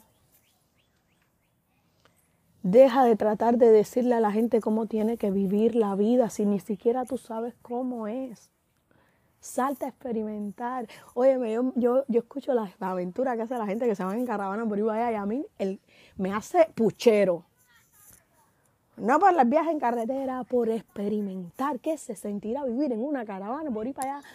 Deja 2.65 3.05
de 3.05 3.15
tratar 3.15 3.57
de 3.57 3.71
decirle 3.71 4.17
a 4.17 4.21
la 4.21 4.33
gente 4.33 4.61
cómo 4.61 4.87
tiene 4.87 5.17
que 5.17 5.31
vivir 5.31 5.77
la 5.77 5.95
vida 5.95 6.29
si 6.29 6.45
ni 6.45 6.59
siquiera 6.59 7.05
tú 7.05 7.19
sabes 7.19 7.55
cómo 7.63 8.09
es. 8.09 8.51
Salta 9.41 9.87
a 9.87 9.89
experimentar. 9.89 10.87
Óyeme, 11.15 11.53
yo, 11.53 11.73
yo, 11.75 12.05
yo 12.09 12.21
escucho 12.21 12.53
las 12.53 12.71
aventuras 12.81 13.37
que 13.37 13.43
hace 13.43 13.57
la 13.57 13.67
gente 13.67 13.87
que 13.87 13.95
se 13.95 14.05
van 14.05 14.19
en 14.19 14.27
caravana 14.27 14.67
por 14.67 14.79
ahí 14.79 14.85
allá 14.85 15.13
y 15.13 15.15
a 15.15 15.27
mí 15.27 15.47
el, 15.59 15.81
me 16.17 16.33
hace 16.33 16.71
puchero. 16.75 17.47
No 19.01 19.19
por 19.19 19.33
las 19.33 19.49
viajes 19.49 19.73
en 19.73 19.81
carretera, 19.81 20.45
por 20.45 20.69
experimentar 20.69 21.81
qué 21.81 21.97
se 21.97 22.15
sentirá 22.15 22.65
vivir 22.65 22.93
en 22.93 23.03
una 23.03 23.25
caravana 23.25 23.71
por 23.71 23.87
ir 23.87 23.95
para 23.95 24.19
allá 24.19 24.29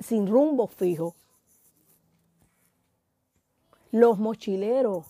sin 0.00 0.26
rumbo 0.26 0.66
fijo. 0.66 1.14
Los 3.90 4.18
mochileros, 4.18 5.06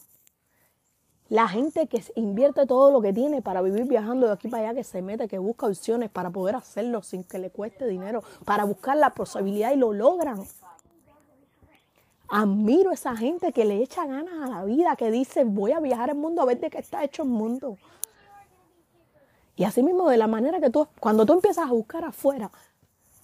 la 1.28 1.48
gente 1.48 1.88
que 1.88 2.02
invierte 2.14 2.66
todo 2.66 2.92
lo 2.92 3.00
que 3.00 3.12
tiene 3.12 3.42
para 3.42 3.60
vivir 3.60 3.84
viajando 3.84 4.26
de 4.26 4.32
aquí 4.32 4.48
para 4.48 4.68
allá, 4.68 4.74
que 4.74 4.84
se 4.84 5.02
mete, 5.02 5.26
que 5.26 5.38
busca 5.38 5.66
opciones 5.66 6.08
para 6.10 6.30
poder 6.30 6.54
hacerlo 6.54 7.02
sin 7.02 7.24
que 7.24 7.38
le 7.38 7.50
cueste 7.50 7.86
dinero, 7.86 8.22
para 8.44 8.64
buscar 8.64 8.96
la 8.96 9.10
posibilidad 9.10 9.72
y 9.72 9.76
lo 9.76 9.92
logran. 9.92 10.44
Admiro 12.28 12.90
a 12.90 12.94
esa 12.94 13.16
gente 13.16 13.52
que 13.52 13.64
le 13.64 13.82
echa 13.82 14.06
ganas 14.06 14.34
a 14.42 14.48
la 14.48 14.64
vida, 14.64 14.94
que 14.96 15.10
dice, 15.10 15.44
voy 15.44 15.72
a 15.72 15.80
viajar 15.80 16.10
al 16.10 16.16
mundo 16.16 16.42
a 16.42 16.44
ver 16.44 16.60
de 16.60 16.70
qué 16.70 16.78
está 16.78 17.02
hecho 17.02 17.22
el 17.22 17.28
mundo. 17.28 17.76
Y 19.56 19.64
así 19.64 19.82
mismo, 19.82 20.08
de 20.10 20.18
la 20.18 20.26
manera 20.26 20.60
que 20.60 20.70
tú, 20.70 20.86
cuando 21.00 21.24
tú 21.24 21.32
empiezas 21.32 21.68
a 21.68 21.72
buscar 21.72 22.04
afuera, 22.04 22.50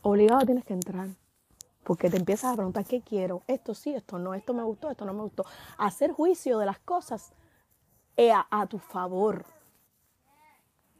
obligado 0.02 0.44
tienes 0.46 0.64
que 0.64 0.72
entrar. 0.72 1.08
Porque 1.84 2.10
te 2.10 2.16
empiezas 2.16 2.52
a 2.52 2.54
preguntar 2.54 2.84
qué 2.84 3.00
quiero, 3.00 3.42
esto 3.48 3.74
sí, 3.74 3.92
esto 3.92 4.18
no, 4.18 4.34
esto 4.34 4.54
me 4.54 4.62
gustó, 4.62 4.90
esto 4.90 5.04
no 5.04 5.12
me 5.12 5.22
gustó. 5.22 5.44
Hacer 5.78 6.12
juicio 6.12 6.58
de 6.58 6.66
las 6.66 6.78
cosas 6.78 7.32
a, 8.16 8.46
a 8.50 8.66
tu 8.66 8.78
favor 8.78 9.44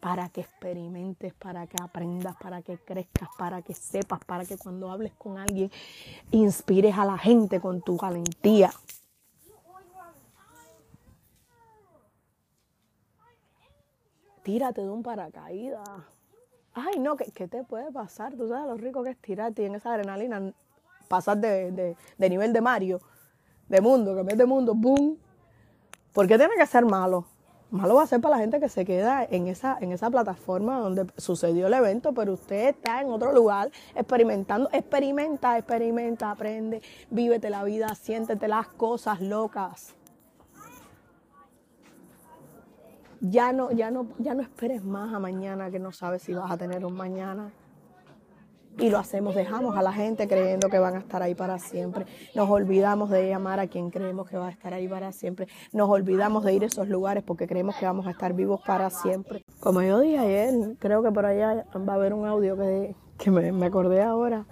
para 0.00 0.28
que 0.30 0.40
experimentes, 0.40 1.32
para 1.34 1.66
que 1.66 1.76
aprendas, 1.80 2.34
para 2.36 2.60
que 2.62 2.76
crezcas, 2.78 3.28
para 3.38 3.62
que 3.62 3.74
sepas, 3.74 4.24
para 4.24 4.44
que 4.44 4.56
cuando 4.58 4.90
hables 4.90 5.12
con 5.14 5.38
alguien 5.38 5.70
inspires 6.32 6.98
a 6.98 7.04
la 7.04 7.16
gente 7.18 7.60
con 7.60 7.82
tu 7.82 7.96
valentía. 7.96 8.72
Tírate 14.42 14.80
de 14.80 14.90
un 14.90 15.04
paracaídas. 15.04 15.88
Ay, 16.74 16.98
no, 16.98 17.16
¿qué, 17.16 17.30
¿qué, 17.30 17.46
te 17.46 17.62
puede 17.62 17.92
pasar? 17.92 18.34
Tú 18.34 18.48
sabes 18.48 18.66
lo 18.66 18.76
rico 18.76 19.04
que 19.04 19.10
es 19.10 19.18
tirarte 19.18 19.64
en 19.64 19.76
esa 19.76 19.92
adrenalina 19.92 20.52
pasar 21.12 21.36
de, 21.36 21.94
de, 22.16 22.30
nivel 22.30 22.54
de 22.54 22.60
Mario, 22.62 22.98
de 23.68 23.82
mundo, 23.82 24.16
que 24.16 24.34
de 24.34 24.46
mundo, 24.46 24.74
boom, 24.74 25.18
¿Por 26.12 26.28
qué 26.28 26.36
tiene 26.36 26.54
que 26.58 26.66
ser 26.66 26.84
malo? 26.84 27.24
Malo 27.70 27.94
va 27.94 28.02
a 28.02 28.06
ser 28.06 28.20
para 28.20 28.36
la 28.36 28.42
gente 28.42 28.60
que 28.60 28.68
se 28.68 28.84
queda 28.84 29.24
en 29.24 29.48
esa, 29.48 29.78
en 29.80 29.92
esa 29.92 30.10
plataforma 30.10 30.78
donde 30.78 31.06
sucedió 31.16 31.68
el 31.68 31.72
evento, 31.72 32.12
pero 32.12 32.34
usted 32.34 32.68
está 32.68 33.00
en 33.00 33.08
otro 33.08 33.32
lugar 33.32 33.70
experimentando. 33.94 34.68
Experimenta, 34.72 35.56
experimenta, 35.56 36.30
aprende, 36.30 36.82
vívete 37.08 37.48
la 37.48 37.64
vida, 37.64 37.94
siéntete 37.94 38.46
las 38.46 38.68
cosas 38.68 39.22
locas. 39.22 39.94
Ya 43.22 43.54
no, 43.54 43.70
ya 43.70 43.90
no, 43.90 44.08
ya 44.18 44.34
no 44.34 44.42
esperes 44.42 44.84
más 44.84 45.14
a 45.14 45.18
mañana 45.18 45.70
que 45.70 45.78
no 45.78 45.92
sabes 45.92 46.22
si 46.22 46.34
vas 46.34 46.50
a 46.50 46.58
tener 46.58 46.84
un 46.84 46.92
mañana 46.92 47.52
y 48.82 48.90
lo 48.90 48.98
hacemos, 48.98 49.36
dejamos 49.36 49.76
a 49.76 49.82
la 49.82 49.92
gente 49.92 50.26
creyendo 50.26 50.68
que 50.68 50.80
van 50.80 50.96
a 50.96 50.98
estar 50.98 51.22
ahí 51.22 51.36
para 51.36 51.60
siempre. 51.60 52.04
Nos 52.34 52.50
olvidamos 52.50 53.10
de 53.10 53.28
llamar 53.28 53.60
a 53.60 53.68
quien 53.68 53.90
creemos 53.90 54.28
que 54.28 54.36
va 54.36 54.48
a 54.48 54.50
estar 54.50 54.74
ahí 54.74 54.88
para 54.88 55.12
siempre. 55.12 55.46
Nos 55.72 55.88
olvidamos 55.88 56.42
de 56.42 56.54
ir 56.54 56.64
a 56.64 56.66
esos 56.66 56.88
lugares 56.88 57.22
porque 57.22 57.46
creemos 57.46 57.76
que 57.76 57.86
vamos 57.86 58.08
a 58.08 58.10
estar 58.10 58.34
vivos 58.34 58.60
para 58.66 58.90
siempre. 58.90 59.44
Como 59.60 59.82
yo 59.82 60.00
dije 60.00 60.18
ayer, 60.18 60.76
creo 60.80 61.00
que 61.00 61.12
por 61.12 61.26
allá 61.26 61.64
va 61.76 61.92
a 61.92 61.96
haber 61.96 62.12
un 62.12 62.26
audio 62.26 62.56
que, 62.56 62.96
que 63.18 63.30
me, 63.30 63.52
me 63.52 63.66
acordé 63.66 64.02
ahora. 64.02 64.46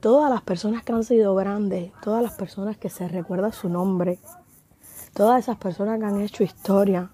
Todas 0.00 0.30
las 0.30 0.42
personas 0.42 0.84
que 0.84 0.92
han 0.92 1.02
sido 1.02 1.34
grandes, 1.34 1.90
todas 2.02 2.22
las 2.22 2.34
personas 2.34 2.76
que 2.76 2.90
se 2.90 3.08
recuerda 3.08 3.50
su 3.50 3.70
nombre, 3.70 4.18
todas 5.14 5.42
esas 5.42 5.56
personas 5.56 5.98
que 5.98 6.04
han 6.04 6.20
hecho 6.20 6.44
historia, 6.44 7.10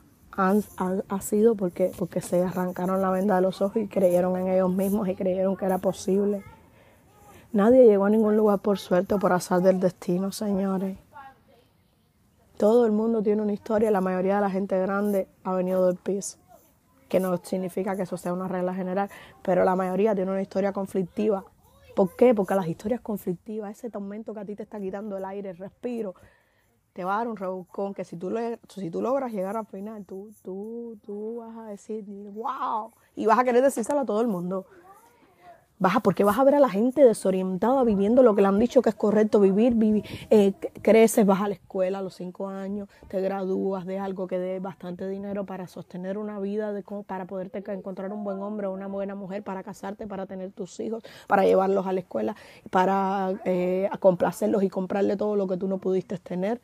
han, 0.49 0.63
ha 1.09 1.21
sido 1.21 1.55
porque, 1.55 1.93
porque 1.99 2.21
se 2.21 2.43
arrancaron 2.43 3.01
la 3.03 3.11
venda 3.11 3.37
de 3.37 3.43
los 3.43 3.61
ojos 3.63 3.77
y 3.77 3.87
creyeron 3.87 4.37
en 4.37 4.49
ellos 4.49 4.71
mismos 4.71 5.09
y 5.09 5.15
creyeron 5.15 5.57
que 5.57 5.67
era 5.67 5.79
posible. 5.79 6.43
Nadie 7.53 7.85
llegó 7.85 8.05
a 8.05 8.11
ningún 8.11 8.37
lugar 8.37 8.61
por 8.61 8.79
suerte 8.79 9.15
o 9.15 9.19
por 9.19 9.33
azar 9.33 9.61
del 9.61 9.81
destino, 9.81 10.31
señores. 10.31 10.97
Todo 12.57 12.87
el 12.87 12.93
mundo 12.93 13.23
tiene 13.23 13.43
una 13.43 13.53
historia, 13.53 13.91
la 13.91 14.01
mayoría 14.01 14.37
de 14.37 14.41
la 14.43 14.51
gente 14.51 14.79
grande 14.79 15.27
ha 15.45 15.55
venido 15.55 15.87
del 15.87 15.97
piso, 15.97 16.39
que 17.09 17.19
no 17.19 17.37
significa 17.39 17.97
que 17.97 18.03
eso 18.03 18.17
sea 18.17 18.33
una 18.33 18.47
regla 18.47 18.75
general, 18.75 19.09
pero 19.43 19.65
la 19.65 19.75
mayoría 19.75 20.15
tiene 20.15 20.31
una 20.31 20.43
historia 20.43 20.73
conflictiva. 20.73 21.45
¿Por 21.97 22.15
qué? 22.17 22.35
Porque 22.35 22.55
las 22.55 22.69
historias 22.69 23.01
conflictivas, 23.01 23.77
ese 23.77 23.91
tormento 23.91 24.33
que 24.33 24.41
a 24.41 24.45
ti 24.45 24.55
te 24.55 24.63
está 24.63 24.79
quitando 24.79 25.17
el 25.17 25.25
aire, 25.25 25.51
el 25.51 25.57
respiro, 25.57 26.15
te 26.93 27.05
va 27.05 27.15
a 27.15 27.19
dar 27.19 27.29
un 27.29 27.37
rebuscón 27.37 27.95
que 27.95 28.05
si 28.05 28.17
tú, 28.17 28.33
si 28.69 28.91
tú 28.91 29.01
logras 29.01 29.33
llegar 29.33 29.57
al 29.57 29.67
final, 29.67 30.05
tú, 30.05 30.31
tú, 30.43 30.99
tú 31.05 31.37
vas 31.37 31.57
a 31.57 31.65
decir, 31.65 32.05
wow, 32.07 32.93
y 33.15 33.27
vas 33.27 33.39
a 33.39 33.45
querer 33.45 33.63
decírselo 33.63 34.01
a 34.01 34.05
todo 34.05 34.21
el 34.21 34.29
mundo. 34.29 34.67
Vas 35.79 35.97
a, 35.97 36.01
porque 36.01 36.25
vas 36.25 36.39
a 36.39 36.45
ver 36.45 36.55
a 36.55 36.61
la 36.61 36.69
gente 36.69 37.03
desorientada 37.03 37.83
viviendo 37.85 38.23
lo 38.23 38.35
que 38.35 38.43
le 38.43 38.49
han 38.49 38.59
dicho 38.59 38.83
que 38.83 38.91
es 38.91 38.95
correcto 38.95 39.41
vivir, 39.41 39.73
vivir 39.73 40.05
eh, 40.29 40.53
creces, 40.83 41.25
vas 41.25 41.41
a 41.41 41.49
la 41.49 41.55
escuela 41.55 42.01
a 42.01 42.03
los 42.03 42.13
cinco 42.17 42.49
años, 42.49 42.87
te 43.09 43.19
gradúas 43.23 43.87
de 43.87 43.99
algo 43.99 44.27
que 44.27 44.39
dé 44.39 44.61
bastante 44.61 45.09
dinero 45.09 45.47
para 45.47 45.67
sostener 45.69 46.19
una 46.19 46.39
vida, 46.39 46.75
de, 46.75 46.85
para 47.07 47.25
poderte 47.25 47.65
encontrar 47.73 48.13
un 48.13 48.25
buen 48.25 48.43
hombre 48.43 48.67
o 48.67 48.75
una 48.75 48.89
buena 48.89 49.15
mujer, 49.15 49.43
para 49.43 49.63
casarte, 49.63 50.07
para 50.07 50.27
tener 50.27 50.53
tus 50.53 50.79
hijos, 50.81 51.03
para 51.27 51.45
llevarlos 51.47 51.87
a 51.87 51.95
la 51.95 52.01
escuela, 52.01 52.37
para 52.69 53.41
eh, 53.47 53.89
complacerlos 54.01 54.63
y 54.63 54.69
comprarle 54.69 55.17
todo 55.17 55.35
lo 55.35 55.47
que 55.47 55.57
tú 55.57 55.67
no 55.67 55.79
pudiste 55.79 56.19
tener 56.19 56.61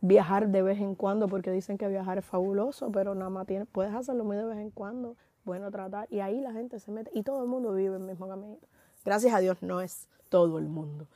viajar 0.00 0.48
de 0.48 0.62
vez 0.62 0.78
en 0.78 0.94
cuando, 0.94 1.28
porque 1.28 1.50
dicen 1.50 1.78
que 1.78 1.88
viajar 1.88 2.18
es 2.18 2.24
fabuloso, 2.24 2.90
pero 2.92 3.14
nada 3.14 3.30
más 3.30 3.46
tienes, 3.46 3.68
puedes 3.70 3.94
hacerlo 3.94 4.24
muy 4.24 4.36
de 4.36 4.44
vez 4.44 4.58
en 4.58 4.70
cuando, 4.70 5.16
bueno 5.44 5.70
tratar, 5.70 6.06
y 6.10 6.20
ahí 6.20 6.40
la 6.40 6.52
gente 6.52 6.78
se 6.78 6.90
mete, 6.90 7.10
y 7.14 7.22
todo 7.22 7.42
el 7.42 7.48
mundo 7.48 7.72
vive 7.72 7.96
el 7.96 8.02
mismo 8.02 8.28
camino. 8.28 8.58
Gracias 9.04 9.34
a 9.34 9.38
Dios 9.38 9.62
no 9.62 9.80
es 9.80 10.08
todo 10.28 10.58
el 10.58 10.68
mundo, 10.68 11.06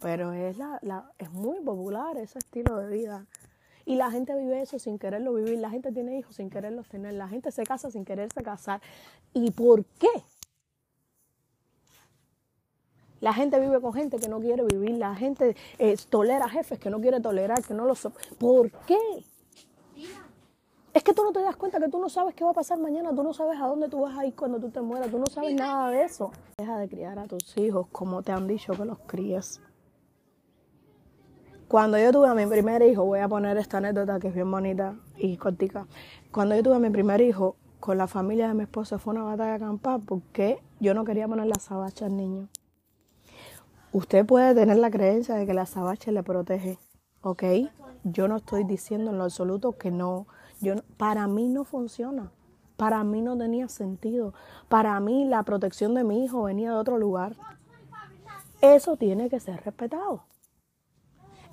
pero 0.00 0.32
es, 0.32 0.58
la, 0.58 0.78
la, 0.82 1.10
es 1.18 1.30
muy 1.32 1.60
popular 1.60 2.16
ese 2.16 2.38
estilo 2.38 2.76
de 2.78 2.88
vida. 2.88 3.26
Y 3.84 3.94
la 3.94 4.10
gente 4.10 4.36
vive 4.36 4.60
eso 4.60 4.78
sin 4.78 4.98
quererlo 4.98 5.32
vivir, 5.32 5.58
la 5.58 5.70
gente 5.70 5.92
tiene 5.92 6.18
hijos 6.18 6.36
sin 6.36 6.50
quererlos 6.50 6.88
tener, 6.88 7.14
la 7.14 7.26
gente 7.26 7.50
se 7.50 7.64
casa 7.64 7.90
sin 7.90 8.04
quererse 8.04 8.42
casar. 8.42 8.82
¿Y 9.32 9.50
por 9.50 9.86
qué? 9.86 10.10
La 13.20 13.32
gente 13.32 13.58
vive 13.58 13.80
con 13.80 13.92
gente 13.92 14.18
que 14.18 14.28
no 14.28 14.40
quiere 14.40 14.64
vivir. 14.64 14.92
La 14.92 15.14
gente 15.14 15.56
eh, 15.78 15.96
tolera 16.08 16.48
jefes 16.48 16.78
que 16.78 16.90
no 16.90 17.00
quiere 17.00 17.20
tolerar, 17.20 17.62
que 17.62 17.74
no 17.74 17.84
lo 17.84 17.94
¿Por 18.38 18.70
qué? 18.86 18.98
Es 20.94 21.02
que 21.04 21.12
tú 21.12 21.22
no 21.22 21.32
te 21.32 21.40
das 21.40 21.56
cuenta 21.56 21.78
que 21.78 21.88
tú 21.88 21.98
no 21.98 22.08
sabes 22.08 22.34
qué 22.34 22.44
va 22.44 22.50
a 22.50 22.54
pasar 22.54 22.78
mañana, 22.78 23.14
tú 23.14 23.22
no 23.22 23.32
sabes 23.32 23.60
a 23.60 23.66
dónde 23.66 23.88
tú 23.88 24.00
vas 24.00 24.16
a 24.18 24.26
ir 24.26 24.34
cuando 24.34 24.58
tú 24.58 24.70
te 24.70 24.80
mueras, 24.80 25.10
tú 25.10 25.18
no 25.18 25.26
sabes 25.26 25.54
nada 25.54 25.90
de 25.90 26.02
eso. 26.02 26.32
Deja 26.56 26.78
de 26.78 26.88
criar 26.88 27.18
a 27.18 27.26
tus 27.26 27.56
hijos 27.56 27.86
como 27.92 28.22
te 28.22 28.32
han 28.32 28.46
dicho 28.48 28.72
que 28.72 28.84
los 28.84 28.98
críes. 29.00 29.60
Cuando 31.68 31.98
yo 31.98 32.10
tuve 32.12 32.28
a 32.28 32.34
mi 32.34 32.46
primer 32.46 32.82
hijo, 32.82 33.04
voy 33.04 33.20
a 33.20 33.28
poner 33.28 33.58
esta 33.58 33.76
anécdota 33.76 34.18
que 34.18 34.28
es 34.28 34.34
bien 34.34 34.50
bonita 34.50 34.96
y 35.18 35.36
cortica. 35.36 35.86
Cuando 36.32 36.56
yo 36.56 36.62
tuve 36.62 36.76
a 36.76 36.78
mi 36.78 36.88
primer 36.90 37.20
hijo, 37.20 37.56
con 37.78 37.98
la 37.98 38.08
familia 38.08 38.48
de 38.48 38.54
mi 38.54 38.62
esposo 38.62 38.98
fue 38.98 39.12
una 39.14 39.22
batalla 39.22 39.58
campal 39.58 40.00
porque 40.04 40.62
yo 40.80 40.94
no 40.94 41.04
quería 41.04 41.28
poner 41.28 41.46
la 41.46 41.60
sabacha 41.60 42.06
al 42.06 42.16
niño. 42.16 42.48
Usted 43.92 44.26
puede 44.26 44.54
tener 44.54 44.76
la 44.76 44.90
creencia 44.90 45.34
de 45.34 45.46
que 45.46 45.54
la 45.54 45.64
sabache 45.64 46.12
le 46.12 46.22
protege, 46.22 46.78
¿ok? 47.22 47.42
Yo 48.04 48.28
no 48.28 48.36
estoy 48.36 48.64
diciendo 48.64 49.10
en 49.10 49.18
lo 49.18 49.24
absoluto 49.24 49.78
que 49.78 49.90
no. 49.90 50.26
Yo, 50.60 50.74
para 50.98 51.26
mí 51.26 51.48
no 51.48 51.64
funciona. 51.64 52.30
Para 52.76 53.02
mí 53.02 53.22
no 53.22 53.36
tenía 53.36 53.66
sentido. 53.68 54.34
Para 54.68 55.00
mí 55.00 55.24
la 55.24 55.42
protección 55.42 55.94
de 55.94 56.04
mi 56.04 56.22
hijo 56.22 56.42
venía 56.42 56.70
de 56.70 56.76
otro 56.76 56.98
lugar. 56.98 57.34
Eso 58.60 58.96
tiene 58.96 59.30
que 59.30 59.40
ser 59.40 59.64
respetado. 59.64 60.24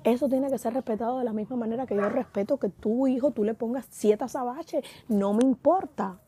Eso 0.04 0.28
tiene 0.28 0.50
que 0.50 0.58
ser 0.58 0.74
respetado 0.74 1.18
de 1.18 1.24
la 1.24 1.32
misma 1.32 1.56
manera 1.56 1.86
que 1.86 1.96
yo 1.96 2.08
respeto 2.08 2.58
que 2.58 2.68
tu 2.68 3.06
hijo 3.06 3.30
tú 3.30 3.44
le 3.44 3.54
pongas 3.54 3.86
siete 3.90 4.24
azabaches. 4.24 4.84
No 5.08 5.32
me 5.32 5.42
importa. 5.42 6.20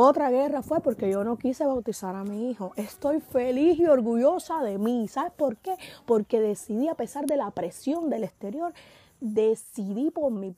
Otra 0.00 0.30
guerra 0.30 0.62
fue 0.62 0.78
porque 0.78 1.10
yo 1.10 1.24
no 1.24 1.36
quise 1.38 1.66
bautizar 1.66 2.14
a 2.14 2.22
mi 2.22 2.52
hijo. 2.52 2.70
Estoy 2.76 3.18
feliz 3.20 3.80
y 3.80 3.86
orgullosa 3.86 4.62
de 4.62 4.78
mí. 4.78 5.08
¿Sabes 5.08 5.32
por 5.32 5.56
qué? 5.56 5.76
Porque 6.06 6.38
decidí, 6.38 6.86
a 6.86 6.94
pesar 6.94 7.26
de 7.26 7.36
la 7.36 7.50
presión 7.50 8.08
del 8.08 8.22
exterior, 8.22 8.72
decidí 9.18 10.12
por 10.12 10.30
mi 10.30 10.54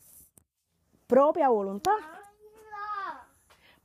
propia 1.06 1.48
voluntad, 1.48 1.96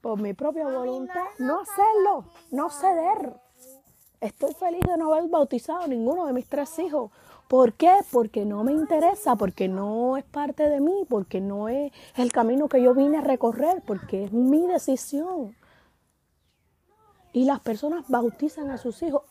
por 0.01 0.19
mi 0.19 0.33
propia 0.33 0.67
voluntad, 0.67 1.23
no 1.39 1.61
hacerlo, 1.61 2.25
no 2.51 2.69
ceder. 2.69 3.39
Estoy 4.19 4.53
feliz 4.55 4.81
de 4.85 4.97
no 4.97 5.13
haber 5.13 5.29
bautizado 5.29 5.83
a 5.83 5.87
ninguno 5.87 6.25
de 6.25 6.33
mis 6.33 6.49
tres 6.49 6.77
hijos. 6.79 7.11
¿Por 7.47 7.73
qué? 7.73 7.91
Porque 8.11 8.43
no 8.43 8.63
me 8.63 8.71
interesa, 8.71 9.35
porque 9.35 9.67
no 9.67 10.17
es 10.17 10.23
parte 10.23 10.67
de 10.67 10.81
mí, 10.81 11.05
porque 11.07 11.41
no 11.41 11.69
es 11.69 11.91
el 12.15 12.31
camino 12.31 12.67
que 12.67 12.81
yo 12.81 12.95
vine 12.95 13.17
a 13.17 13.21
recorrer, 13.21 13.83
porque 13.85 14.25
es 14.25 14.33
mi 14.33 14.65
decisión. 14.65 15.55
Y 17.33 17.45
las 17.45 17.59
personas 17.59 18.05
bautizan 18.07 18.71
a 18.71 18.77
sus 18.77 19.03
hijos. 19.03 19.21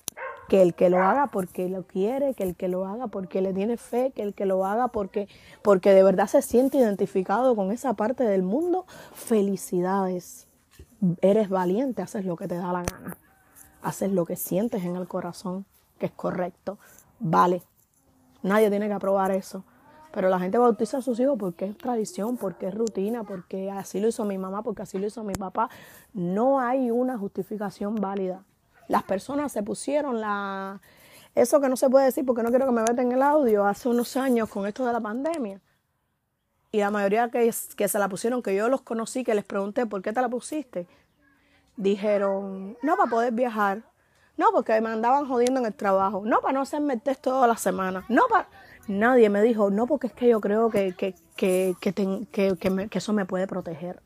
Que 0.49 0.61
el 0.61 0.75
que 0.75 0.91
lo 0.91 0.99
haga 0.99 1.29
porque 1.29 1.71
lo 1.71 1.85
quiere, 1.85 2.35
que 2.35 2.43
el 2.45 2.55
que 2.55 2.69
lo 2.69 2.87
haga 2.87 3.07
porque 3.07 3.41
le 3.41 3.55
tiene 3.55 3.79
fe, 3.79 4.13
que 4.15 4.23
el 4.23 4.35
que 4.35 4.45
lo 4.45 4.67
haga 4.67 4.89
porque, 4.89 5.27
porque 5.63 5.93
de 5.95 6.03
verdad 6.03 6.27
se 6.27 6.43
siente 6.43 6.77
identificado 6.77 7.57
con 7.57 7.73
esa 7.73 7.95
parte 7.95 8.25
del 8.25 8.43
mundo. 8.43 8.85
Felicidades. 9.15 10.47
Eres 11.23 11.49
valiente, 11.49 12.03
haces 12.03 12.27
lo 12.27 12.37
que 12.37 12.47
te 12.47 12.57
da 12.57 12.73
la 12.73 12.83
gana. 12.83 13.17
Haces 13.83 14.13
lo 14.13 14.27
que 14.27 14.37
sientes 14.37 14.85
en 14.85 14.97
el 14.97 15.09
corazón, 15.09 15.65
que 15.99 16.07
es 16.07 16.13
correcto. 16.13 16.79
Vale, 17.19 17.63
Nadie 18.45 18.69
tiene 18.69 18.89
que 18.89 18.93
aprobar 18.93 19.33
eso. 19.33 19.65
Pero 20.13 20.29
la 20.29 20.39
gente 20.39 20.59
bautiza 20.59 20.99
a 20.99 21.03
sus 21.03 21.19
hijos 21.19 21.37
porque 21.39 21.65
es 21.65 21.77
tradición, 21.79 22.37
porque 22.37 22.69
es 22.69 22.75
rutina, 22.75 23.25
porque 23.25 23.71
así 23.71 23.99
lo 24.01 24.07
hizo 24.07 24.25
mi 24.25 24.39
mamá, 24.39 24.63
porque 24.63 24.83
así 24.83 24.99
lo 24.99 25.07
hizo 25.07 25.25
mi 25.25 25.33
papá. 25.33 25.71
No 26.13 26.61
hay 26.61 26.91
una 26.91 27.19
justificación 27.19 27.97
válida. 27.97 28.45
Las 28.87 29.03
personas 29.03 29.51
se 29.51 29.63
pusieron 29.63 30.21
la... 30.21 30.81
Eso 31.35 31.59
que 31.61 31.69
no 31.71 31.77
se 31.77 31.89
puede 31.89 32.05
decir 32.05 32.25
porque 32.25 32.43
no 32.43 32.51
quiero 32.51 32.67
que 32.67 32.73
me 32.73 32.83
en 32.83 33.13
el 33.13 33.23
audio, 33.23 33.67
hace 33.67 33.89
unos 33.89 34.17
años 34.17 34.49
con 34.51 34.67
esto 34.67 34.87
de 34.87 34.93
la 34.93 35.01
pandemia. 35.01 35.61
Y 36.71 36.81
la 36.81 36.91
mayoría 36.91 37.31
que, 37.31 37.53
que 37.77 37.89
se 37.89 37.99
la 37.99 38.09
pusieron, 38.09 38.43
que 38.43 38.55
yo 38.55 38.69
los 38.69 38.83
conocí, 38.83 39.25
que 39.25 39.35
les 39.35 39.45
pregunté, 39.45 39.87
¿por 39.87 40.03
qué 40.03 40.13
te 40.13 40.21
la 40.21 40.29
pusiste? 40.29 40.87
Dijeron, 41.77 42.77
no, 42.83 42.97
para 42.97 43.11
poder 43.11 43.33
viajar. 43.33 43.83
No, 44.37 44.47
porque 44.53 44.81
me 44.81 44.91
andaban 44.91 45.29
jodiendo 45.29 45.61
en 45.61 45.67
el 45.67 45.75
trabajo. 45.75 46.23
No, 46.25 46.41
para 46.41 46.55
no 46.55 46.63
hacerme 46.63 46.95
el 46.95 47.19
toda 47.19 47.47
la 47.47 47.57
semana. 47.57 48.05
No, 48.09 48.23
para... 48.29 48.49
Nadie 48.87 49.31
me 49.31 49.43
dijo, 49.43 49.71
no, 49.71 49.87
porque 49.87 50.09
es 50.09 50.13
que 50.13 50.29
yo 50.29 50.41
creo 50.41 50.69
que, 50.69 50.93
que, 50.93 51.15
que, 51.37 51.75
que, 51.81 52.89
eso 52.93 53.13
me 53.13 53.25
puede 53.25 53.47
proteger. 53.47 54.03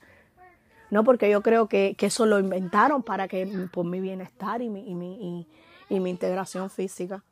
No, 0.90 1.02
porque 1.04 1.28
yo 1.28 1.42
creo 1.42 1.68
que, 1.68 1.96
eso 1.98 2.26
lo 2.26 2.38
inventaron 2.38 3.02
para 3.02 3.26
que 3.26 3.68
por 3.72 3.84
mi 3.84 4.00
bienestar 4.00 4.62
y 4.62 4.70
mi, 4.70 4.88
y 4.88 4.94
mi, 4.94 5.46
y, 5.88 6.00
mi 6.00 6.10
integración 6.10 6.70
física. 6.70 7.24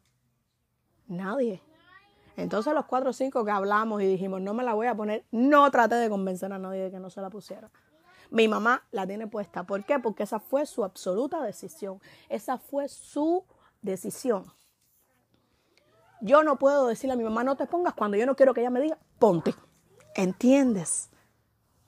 Nadie. 1.07 1.63
Entonces 2.37 2.75
los 2.75 2.85
cuatro 2.87 3.11
o 3.11 3.13
cinco 3.13 3.45
que 3.45 3.53
hablamos 3.53 4.03
y 4.03 4.07
dijimos, 4.07 4.41
no 4.41 4.53
me 4.53 4.65
la 4.65 4.75
voy 4.75 4.89
a 4.89 4.95
poner, 4.95 5.25
no 5.31 5.71
traté 5.71 5.95
de 5.95 6.11
convencer 6.11 6.53
a 6.53 6.59
nadie 6.59 6.83
de 6.83 6.91
que 6.91 6.99
no 6.99 7.11
se 7.11 7.21
la 7.21 7.31
pusiera. 7.31 7.71
Mi 8.31 8.49
mamá 8.49 8.83
la 8.91 9.07
tiene 9.07 9.27
puesta. 9.27 9.65
¿Por 9.65 9.85
qué? 9.85 9.99
Porque 9.99 10.23
esa 10.23 10.41
fue 10.41 10.67
su 10.67 10.85
absoluta 10.85 11.43
decisión. 11.43 12.01
Esa 12.29 12.59
fue 12.59 12.89
su 12.89 13.45
decisión. 13.83 14.53
Yo 16.21 16.43
no 16.43 16.59
puedo 16.59 16.87
decirle 16.87 17.15
a 17.15 17.17
mi 17.17 17.25
mamá, 17.25 17.45
no 17.45 17.57
te 17.57 17.67
pongas 17.67 17.95
cuando 17.95 18.17
yo 18.17 18.27
no 18.27 18.37
quiero 18.37 18.55
que 18.55 18.61
ella 18.61 18.71
me 18.71 18.81
diga, 18.81 18.99
ponte. 19.19 19.55
¿Entiendes? 20.15 21.11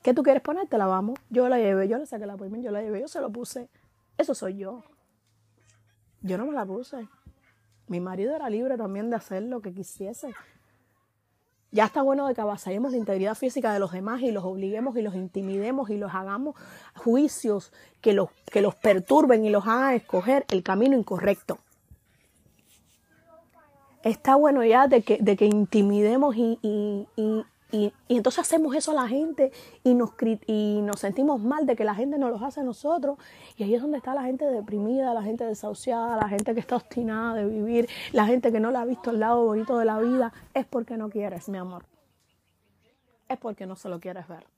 ¿Qué 0.02 0.14
tú 0.14 0.22
quieres 0.22 0.42
ponerte? 0.42 0.78
La 0.78 0.86
vamos. 0.86 1.18
Yo 1.30 1.48
la 1.48 1.58
llevé, 1.58 1.88
yo 1.88 1.98
le 1.98 2.06
saqué 2.06 2.26
la 2.26 2.34
appointment, 2.34 2.64
yo 2.64 2.70
la 2.70 2.82
llevé, 2.82 3.00
yo 3.00 3.08
se 3.08 3.20
lo 3.20 3.30
puse. 3.30 3.68
Eso 4.16 4.34
soy 4.34 4.58
yo. 4.58 4.84
Yo 6.20 6.36
no 6.38 6.46
me 6.46 6.52
la 6.52 6.66
puse. 6.66 7.08
Mi 7.86 8.00
marido 8.00 8.36
era 8.36 8.50
libre 8.50 8.76
también 8.76 9.10
de 9.10 9.16
hacer 9.16 9.42
lo 9.42 9.60
que 9.60 9.72
quisiese. 9.72 10.34
Ya 11.70 11.84
está 11.84 12.00
bueno 12.00 12.26
de 12.26 12.34
que 12.34 12.40
avasallemos 12.40 12.92
la 12.92 12.98
integridad 12.98 13.34
física 13.34 13.74
de 13.74 13.78
los 13.78 13.92
demás 13.92 14.22
y 14.22 14.30
los 14.30 14.44
obliguemos 14.44 14.96
y 14.96 15.02
los 15.02 15.14
intimidemos 15.14 15.90
y 15.90 15.98
los 15.98 16.14
hagamos 16.14 16.56
juicios 16.96 17.72
que 18.00 18.14
los, 18.14 18.30
que 18.50 18.62
los 18.62 18.74
perturben 18.74 19.44
y 19.44 19.50
los 19.50 19.66
hagan 19.66 19.94
escoger 19.94 20.46
el 20.50 20.62
camino 20.62 20.96
incorrecto. 20.96 21.58
Está 24.02 24.36
bueno 24.36 24.64
ya 24.64 24.86
de 24.88 25.02
que, 25.02 25.18
de 25.20 25.36
que 25.36 25.44
intimidemos 25.44 26.36
y, 26.36 26.58
y, 26.62 27.44
entonces 27.70 28.38
hacemos 28.38 28.74
eso 28.74 28.92
a 28.92 28.94
la 28.94 29.08
gente 29.08 29.52
y 29.84 29.94
nos, 29.94 30.10
y 30.46 30.80
nos 30.82 31.00
sentimos 31.00 31.40
mal 31.40 31.66
de 31.66 31.76
que 31.76 31.84
la 31.84 31.94
gente 31.94 32.18
nos 32.18 32.30
lo 32.30 32.44
hace 32.44 32.60
a 32.60 32.62
nosotros. 32.62 33.18
Y 33.56 33.64
ahí 33.64 33.74
es 33.74 33.82
donde 33.82 33.98
está 33.98 34.14
la 34.14 34.22
gente 34.22 34.46
deprimida, 34.46 35.12
la 35.12 35.22
gente 35.22 35.44
desahuciada, 35.44 36.16
la 36.16 36.28
gente 36.28 36.54
que 36.54 36.60
está 36.60 36.76
obstinada 36.76 37.34
de 37.34 37.46
vivir, 37.46 37.88
la 38.12 38.26
gente 38.26 38.52
que 38.52 38.60
no 38.60 38.70
la 38.70 38.82
ha 38.82 38.84
visto 38.84 39.10
el 39.10 39.20
lado 39.20 39.44
bonito 39.44 39.78
de 39.78 39.84
la 39.84 39.98
vida. 39.98 40.32
Es 40.54 40.66
porque 40.66 40.96
no 40.96 41.10
quieres, 41.10 41.48
mi 41.48 41.58
amor. 41.58 41.84
Es 43.28 43.38
porque 43.38 43.66
no 43.66 43.76
se 43.76 43.88
lo 43.88 44.00
quieres 44.00 44.26
ver. 44.28 44.57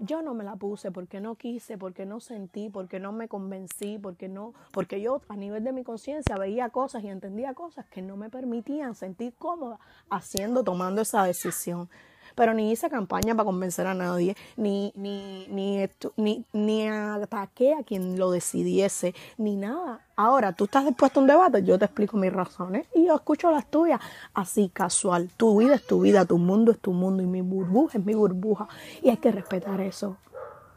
Yo 0.00 0.22
no 0.22 0.32
me 0.32 0.44
la 0.44 0.54
puse 0.54 0.92
porque 0.92 1.20
no 1.20 1.34
quise, 1.34 1.76
porque 1.76 2.06
no 2.06 2.20
sentí, 2.20 2.70
porque 2.70 3.00
no 3.00 3.10
me 3.10 3.28
convencí, 3.28 3.98
porque 3.98 4.28
no, 4.28 4.54
porque 4.72 5.00
yo 5.00 5.22
a 5.28 5.36
nivel 5.36 5.64
de 5.64 5.72
mi 5.72 5.82
conciencia 5.82 6.36
veía 6.36 6.68
cosas 6.70 7.02
y 7.02 7.08
entendía 7.08 7.54
cosas 7.54 7.86
que 7.86 8.00
no 8.00 8.16
me 8.16 8.30
permitían 8.30 8.94
sentir 8.94 9.34
cómoda 9.38 9.80
haciendo, 10.08 10.62
tomando 10.62 11.02
esa 11.02 11.24
decisión 11.24 11.88
pero 12.38 12.54
ni 12.54 12.70
hice 12.70 12.88
campaña 12.88 13.34
para 13.34 13.46
convencer 13.46 13.88
a 13.88 13.94
nadie, 13.94 14.36
ni, 14.56 14.92
ni, 14.94 15.48
ni, 15.48 15.88
ni, 16.16 16.44
ni 16.52 16.86
ataqué 16.86 17.74
a 17.74 17.82
quien 17.82 18.16
lo 18.16 18.30
decidiese, 18.30 19.12
ni 19.38 19.56
nada. 19.56 20.06
Ahora, 20.14 20.52
tú 20.52 20.66
estás 20.66 20.86
dispuesto 20.86 21.18
a 21.18 21.22
un 21.22 21.26
debate, 21.26 21.64
yo 21.64 21.80
te 21.80 21.86
explico 21.86 22.16
mis 22.16 22.32
razones 22.32 22.86
y 22.94 23.06
yo 23.06 23.16
escucho 23.16 23.50
las 23.50 23.68
tuyas, 23.68 24.00
así 24.34 24.68
casual. 24.72 25.30
Tu 25.36 25.58
vida 25.58 25.74
es 25.74 25.84
tu 25.84 26.02
vida, 26.02 26.26
tu 26.26 26.38
mundo 26.38 26.70
es 26.70 26.78
tu 26.78 26.92
mundo 26.92 27.24
y 27.24 27.26
mi 27.26 27.40
burbuja 27.40 27.98
es 27.98 28.04
mi 28.04 28.14
burbuja 28.14 28.68
y 29.02 29.10
hay 29.10 29.16
que 29.16 29.32
respetar 29.32 29.80
eso. 29.80 30.16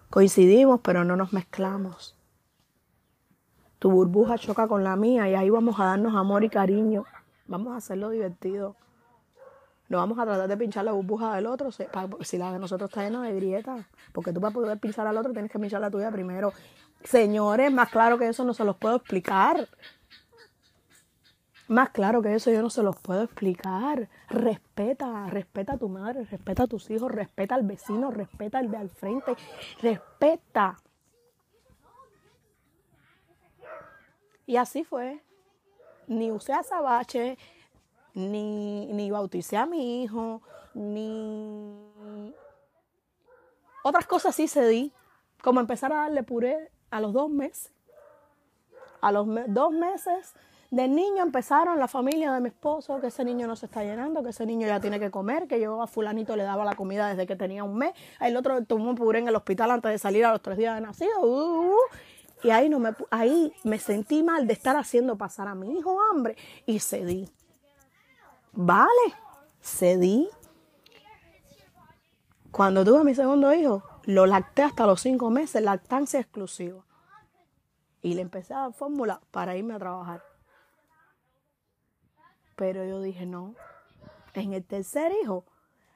Coincidimos, 0.10 0.80
pero 0.82 1.04
no 1.04 1.16
nos 1.16 1.32
mezclamos. 1.32 2.16
Tu 3.78 3.92
burbuja 3.92 4.40
choca 4.40 4.68
con 4.68 4.84
la 4.84 4.96
mía 4.96 5.30
y 5.30 5.36
ahí 5.36 5.52
vamos 5.52 5.80
a 5.80 5.86
darnos 5.86 6.16
amor 6.16 6.44
y 6.44 6.50
cariño. 6.50 7.06
Vamos 7.46 7.74
a 7.74 7.78
hacerlo 7.78 8.10
divertido. 8.10 8.76
No 9.92 9.98
vamos 9.98 10.18
a 10.20 10.24
tratar 10.24 10.48
de 10.48 10.56
pinchar 10.56 10.86
la 10.86 10.94
burbuja 10.94 11.36
del 11.36 11.48
otro 11.48 11.70
si 11.70 12.38
la 12.38 12.54
de 12.54 12.60
nosotros 12.60 12.90
está 12.90 13.04
llena 13.04 13.24
de 13.24 13.36
grietas. 13.36 13.86
Porque 14.14 14.32
tú 14.32 14.40
para 14.40 14.54
poder 14.54 14.80
pinchar 14.80 15.06
al 15.06 15.18
otro 15.18 15.34
tienes 15.34 15.52
que 15.52 15.60
pinchar 15.60 15.82
la 15.82 15.92
tuya 15.92 16.10
primero. 16.10 16.54
Señores, 17.04 17.74
más 17.74 17.90
claro 17.90 18.18
que 18.18 18.30
eso 18.30 18.46
no 18.46 18.54
se 18.54 18.64
los 18.64 18.78
puedo 18.78 18.96
explicar. 18.96 19.68
Más 21.68 21.90
claro 21.90 22.22
que 22.22 22.34
eso 22.34 22.50
yo 22.52 22.62
no 22.62 22.70
se 22.70 22.84
los 22.84 22.96
puedo 23.02 23.24
explicar. 23.24 24.08
Respeta, 24.30 25.28
respeta 25.28 25.74
a 25.74 25.78
tu 25.78 25.90
madre, 25.90 26.24
respeta 26.24 26.64
a 26.64 26.68
tus 26.68 26.90
hijos, 26.90 27.12
respeta 27.12 27.56
al 27.56 27.64
vecino, 27.64 28.12
respeta 28.12 28.60
al 28.60 28.72
de 28.72 28.78
al 28.78 28.90
frente, 28.90 29.36
respeta. 29.82 30.78
Y 34.46 34.56
así 34.56 34.86
fue. 34.86 35.22
Ni 36.08 36.32
usé 36.32 36.54
azabache, 36.54 37.38
ni, 38.14 38.88
ni 38.88 39.12
bauticé 39.12 39.58
a 39.58 39.66
mi 39.66 40.04
hijo, 40.04 40.42
ni 40.74 41.92
otras 43.84 44.06
cosas 44.06 44.36
sí 44.36 44.48
se 44.48 44.68
di, 44.68 44.94
como 45.42 45.60
empezar 45.60 45.92
a 45.92 45.98
darle 45.98 46.24
puré 46.24 46.72
a 46.92 47.00
los 47.00 47.14
dos 47.14 47.30
meses. 47.30 47.72
A 49.02 49.12
los 49.12 49.28
dos 49.48 49.72
meses 49.72 50.34
del 50.70 50.96
niño 50.96 51.24
empezaron 51.24 51.80
la 51.80 51.88
familia 51.88 52.32
de 52.32 52.40
mi 52.40 52.50
esposo, 52.50 53.02
que 53.02 53.08
ese 53.08 53.26
niño 53.26 53.48
no 53.48 53.56
se 53.56 53.66
está 53.66 53.84
llenando, 53.84 54.24
que 54.24 54.30
ese 54.30 54.46
niño 54.46 54.68
ya 54.68 54.80
tiene 54.80 55.00
que 55.00 55.10
comer, 55.10 55.48
que 55.48 55.60
yo 55.60 55.82
a 55.82 55.88
fulanito 55.88 56.36
le 56.36 56.44
daba 56.44 56.64
la 56.64 56.76
comida 56.76 57.10
desde 57.10 57.26
que 57.26 57.36
tenía 57.36 57.64
un 57.64 57.78
mes, 57.78 57.94
el 58.20 58.38
otro 58.38 58.64
tomó 58.64 58.94
puré 58.94 59.20
en 59.20 59.28
el 59.28 59.36
hospital 59.36 59.72
antes 59.72 59.92
de 59.92 59.98
salir 59.98 60.24
a 60.26 60.32
los 60.32 60.42
tres 60.42 60.58
días 60.58 60.76
de 60.76 60.82
nacido, 60.82 61.20
uh, 61.22 61.26
uh, 61.26 61.72
uh. 61.72 61.78
y 62.44 62.52
ahí, 62.52 62.70
no 62.70 62.80
me, 62.80 62.92
ahí 63.10 63.52
me 63.64 63.80
sentí 63.80 64.22
mal 64.24 64.48
de 64.48 64.54
estar 64.54 64.78
haciendo 64.78 65.18
pasar 65.18 65.48
a 65.48 65.56
mi 65.56 65.78
hijo 65.78 65.98
hambre 66.12 66.38
y 66.66 66.80
cedí. 66.80 67.28
Vale, 68.54 69.16
cedí. 69.62 70.30
Cuando 72.52 72.84
tuve 72.84 73.00
a 73.00 73.04
mi 73.04 73.16
segundo 73.16 73.54
hijo, 73.54 73.84
lo 74.04 74.26
lacté 74.26 74.64
hasta 74.64 74.86
los 74.86 75.02
cinco 75.02 75.30
meses, 75.30 75.62
lactancia 75.62 76.20
exclusiva. 76.20 76.84
Y 78.02 78.16
le 78.16 78.22
empecé 78.22 78.54
a 78.54 78.62
dar 78.62 78.74
fórmula 78.74 79.22
para 79.32 79.56
irme 79.56 79.76
a 79.76 79.80
trabajar. 79.80 80.24
Pero 82.56 82.84
yo 82.84 83.02
dije, 83.02 83.26
no. 83.26 83.56
En 84.34 84.54
el 84.54 84.66
tercer 84.66 85.12
hijo, 85.24 85.46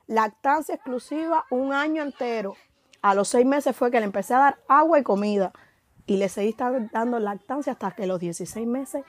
lactancia 0.07 0.75
exclusiva 0.75 1.45
un 1.49 1.73
año 1.73 2.03
entero. 2.03 2.55
A 3.01 3.15
los 3.15 3.27
seis 3.27 3.45
meses 3.45 3.75
fue 3.75 3.91
que 3.91 3.99
le 3.99 4.05
empecé 4.05 4.33
a 4.33 4.39
dar 4.39 4.59
agua 4.67 4.99
y 4.99 5.03
comida. 5.03 5.51
Y 6.05 6.17
le 6.17 6.29
seguí 6.29 6.55
dando 6.91 7.19
lactancia 7.19 7.73
hasta 7.73 7.91
que 7.91 8.07
los 8.07 8.19
16 8.19 8.65
meses 8.67 9.03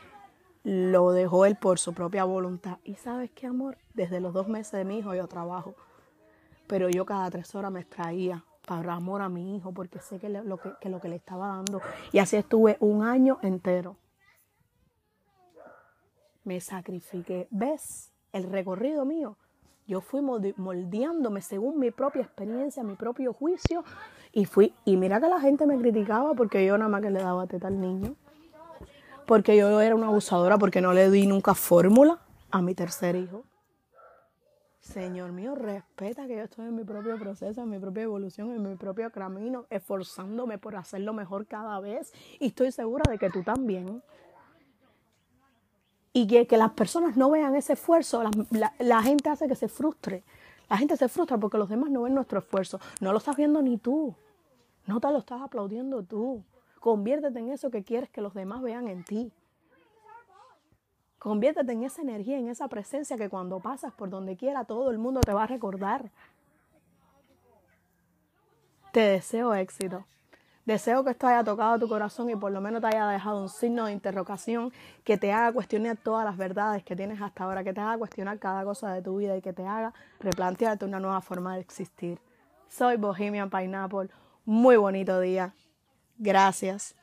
lo 0.66 1.12
dejó 1.12 1.46
él 1.46 1.54
por 1.54 1.78
su 1.78 1.94
propia 1.94 2.24
voluntad. 2.24 2.78
Y 2.82 2.96
sabes 2.96 3.30
qué, 3.30 3.46
amor, 3.46 3.78
desde 3.94 4.18
los 4.18 4.32
dos 4.32 4.48
meses 4.48 4.72
de 4.72 4.84
mi 4.84 4.98
hijo 4.98 5.14
yo 5.14 5.28
trabajo, 5.28 5.76
pero 6.66 6.88
yo 6.88 7.06
cada 7.06 7.30
tres 7.30 7.54
horas 7.54 7.70
me 7.70 7.78
extraía 7.78 8.44
para 8.66 8.94
amor 8.94 9.22
a 9.22 9.28
mi 9.28 9.56
hijo, 9.56 9.70
porque 9.70 10.00
sé 10.00 10.18
que, 10.18 10.28
lo, 10.28 10.58
que, 10.58 10.88
lo 10.88 11.00
que 11.00 11.08
le 11.08 11.14
estaba 11.14 11.46
dando. 11.46 11.80
Y 12.10 12.18
así 12.18 12.34
estuve 12.34 12.76
un 12.80 13.04
año 13.04 13.38
entero. 13.42 13.96
Me 16.42 16.60
sacrifiqué. 16.60 17.46
¿Ves 17.52 18.10
el 18.32 18.50
recorrido 18.50 19.04
mío? 19.04 19.36
Yo 19.86 20.00
fui 20.00 20.20
moldeándome 20.20 21.42
según 21.42 21.78
mi 21.78 21.92
propia 21.92 22.22
experiencia, 22.22 22.82
mi 22.82 22.96
propio 22.96 23.32
juicio. 23.32 23.84
Y 24.32 24.46
fui, 24.46 24.74
y 24.84 24.96
mira 24.96 25.20
que 25.20 25.28
la 25.28 25.38
gente 25.38 25.64
me 25.64 25.78
criticaba 25.78 26.34
porque 26.34 26.66
yo 26.66 26.76
nada 26.76 26.88
más 26.88 27.02
que 27.02 27.10
le 27.10 27.20
daba 27.20 27.46
teta 27.46 27.68
al 27.68 27.80
niño 27.80 28.16
porque 29.26 29.56
yo 29.56 29.80
era 29.80 29.94
una 29.94 30.06
abusadora, 30.06 30.58
porque 30.58 30.80
no 30.80 30.92
le 30.92 31.10
di 31.10 31.26
nunca 31.26 31.54
fórmula 31.54 32.18
a 32.50 32.62
mi 32.62 32.74
tercer 32.74 33.16
hijo. 33.16 33.44
Señor 34.80 35.32
mío, 35.32 35.56
respeta 35.56 36.28
que 36.28 36.36
yo 36.36 36.44
estoy 36.44 36.66
en 36.66 36.76
mi 36.76 36.84
propio 36.84 37.18
proceso, 37.18 37.60
en 37.60 37.68
mi 37.68 37.78
propia 37.78 38.04
evolución, 38.04 38.52
en 38.52 38.62
mi 38.62 38.76
propio 38.76 39.10
camino, 39.10 39.66
esforzándome 39.68 40.58
por 40.58 40.76
hacerlo 40.76 41.12
mejor 41.12 41.46
cada 41.46 41.80
vez. 41.80 42.12
Y 42.38 42.46
estoy 42.46 42.70
segura 42.70 43.10
de 43.10 43.18
que 43.18 43.28
tú 43.28 43.42
también. 43.42 44.00
Y 46.12 46.28
que, 46.28 46.46
que 46.46 46.56
las 46.56 46.70
personas 46.70 47.16
no 47.16 47.30
vean 47.30 47.56
ese 47.56 47.72
esfuerzo, 47.72 48.22
la, 48.50 48.72
la 48.78 49.02
gente 49.02 49.28
hace 49.28 49.48
que 49.48 49.56
se 49.56 49.68
frustre. 49.68 50.22
La 50.70 50.78
gente 50.78 50.96
se 50.96 51.08
frustra 51.08 51.36
porque 51.36 51.58
los 51.58 51.68
demás 51.68 51.90
no 51.90 52.02
ven 52.02 52.14
nuestro 52.14 52.38
esfuerzo. 52.38 52.80
No 53.00 53.10
lo 53.12 53.18
estás 53.18 53.36
viendo 53.36 53.60
ni 53.62 53.78
tú. 53.78 54.14
No 54.86 55.00
te 55.00 55.10
lo 55.10 55.18
estás 55.18 55.42
aplaudiendo 55.42 56.04
tú. 56.04 56.44
Conviértete 56.86 57.40
en 57.40 57.50
eso 57.50 57.68
que 57.68 57.82
quieres 57.82 58.08
que 58.10 58.20
los 58.20 58.32
demás 58.32 58.62
vean 58.62 58.86
en 58.86 59.02
ti. 59.02 59.32
Conviértete 61.18 61.72
en 61.72 61.82
esa 61.82 62.00
energía, 62.00 62.38
en 62.38 62.46
esa 62.46 62.68
presencia 62.68 63.16
que 63.16 63.28
cuando 63.28 63.58
pasas 63.58 63.92
por 63.92 64.08
donde 64.08 64.36
quiera 64.36 64.62
todo 64.62 64.92
el 64.92 64.98
mundo 64.98 65.20
te 65.20 65.32
va 65.32 65.42
a 65.42 65.46
recordar. 65.48 66.12
Te 68.92 69.00
deseo 69.00 69.52
éxito. 69.52 70.04
Deseo 70.64 71.02
que 71.02 71.10
esto 71.10 71.26
haya 71.26 71.42
tocado 71.42 71.76
tu 71.80 71.88
corazón 71.88 72.30
y 72.30 72.36
por 72.36 72.52
lo 72.52 72.60
menos 72.60 72.80
te 72.80 72.86
haya 72.86 73.08
dejado 73.08 73.42
un 73.42 73.48
signo 73.48 73.86
de 73.86 73.92
interrogación 73.92 74.72
que 75.02 75.18
te 75.18 75.32
haga 75.32 75.52
cuestionar 75.52 75.96
todas 75.96 76.24
las 76.24 76.36
verdades 76.36 76.84
que 76.84 76.94
tienes 76.94 77.20
hasta 77.20 77.42
ahora, 77.42 77.64
que 77.64 77.72
te 77.72 77.80
haga 77.80 77.98
cuestionar 77.98 78.38
cada 78.38 78.62
cosa 78.62 78.92
de 78.92 79.02
tu 79.02 79.16
vida 79.16 79.36
y 79.36 79.42
que 79.42 79.52
te 79.52 79.66
haga 79.66 79.92
replantearte 80.20 80.84
una 80.84 81.00
nueva 81.00 81.20
forma 81.20 81.56
de 81.56 81.62
existir. 81.62 82.20
Soy 82.68 82.96
Bohemian 82.96 83.50
Pineapple. 83.50 84.08
Muy 84.44 84.76
bonito 84.76 85.18
día. 85.18 85.52
Gracias. 86.18 86.94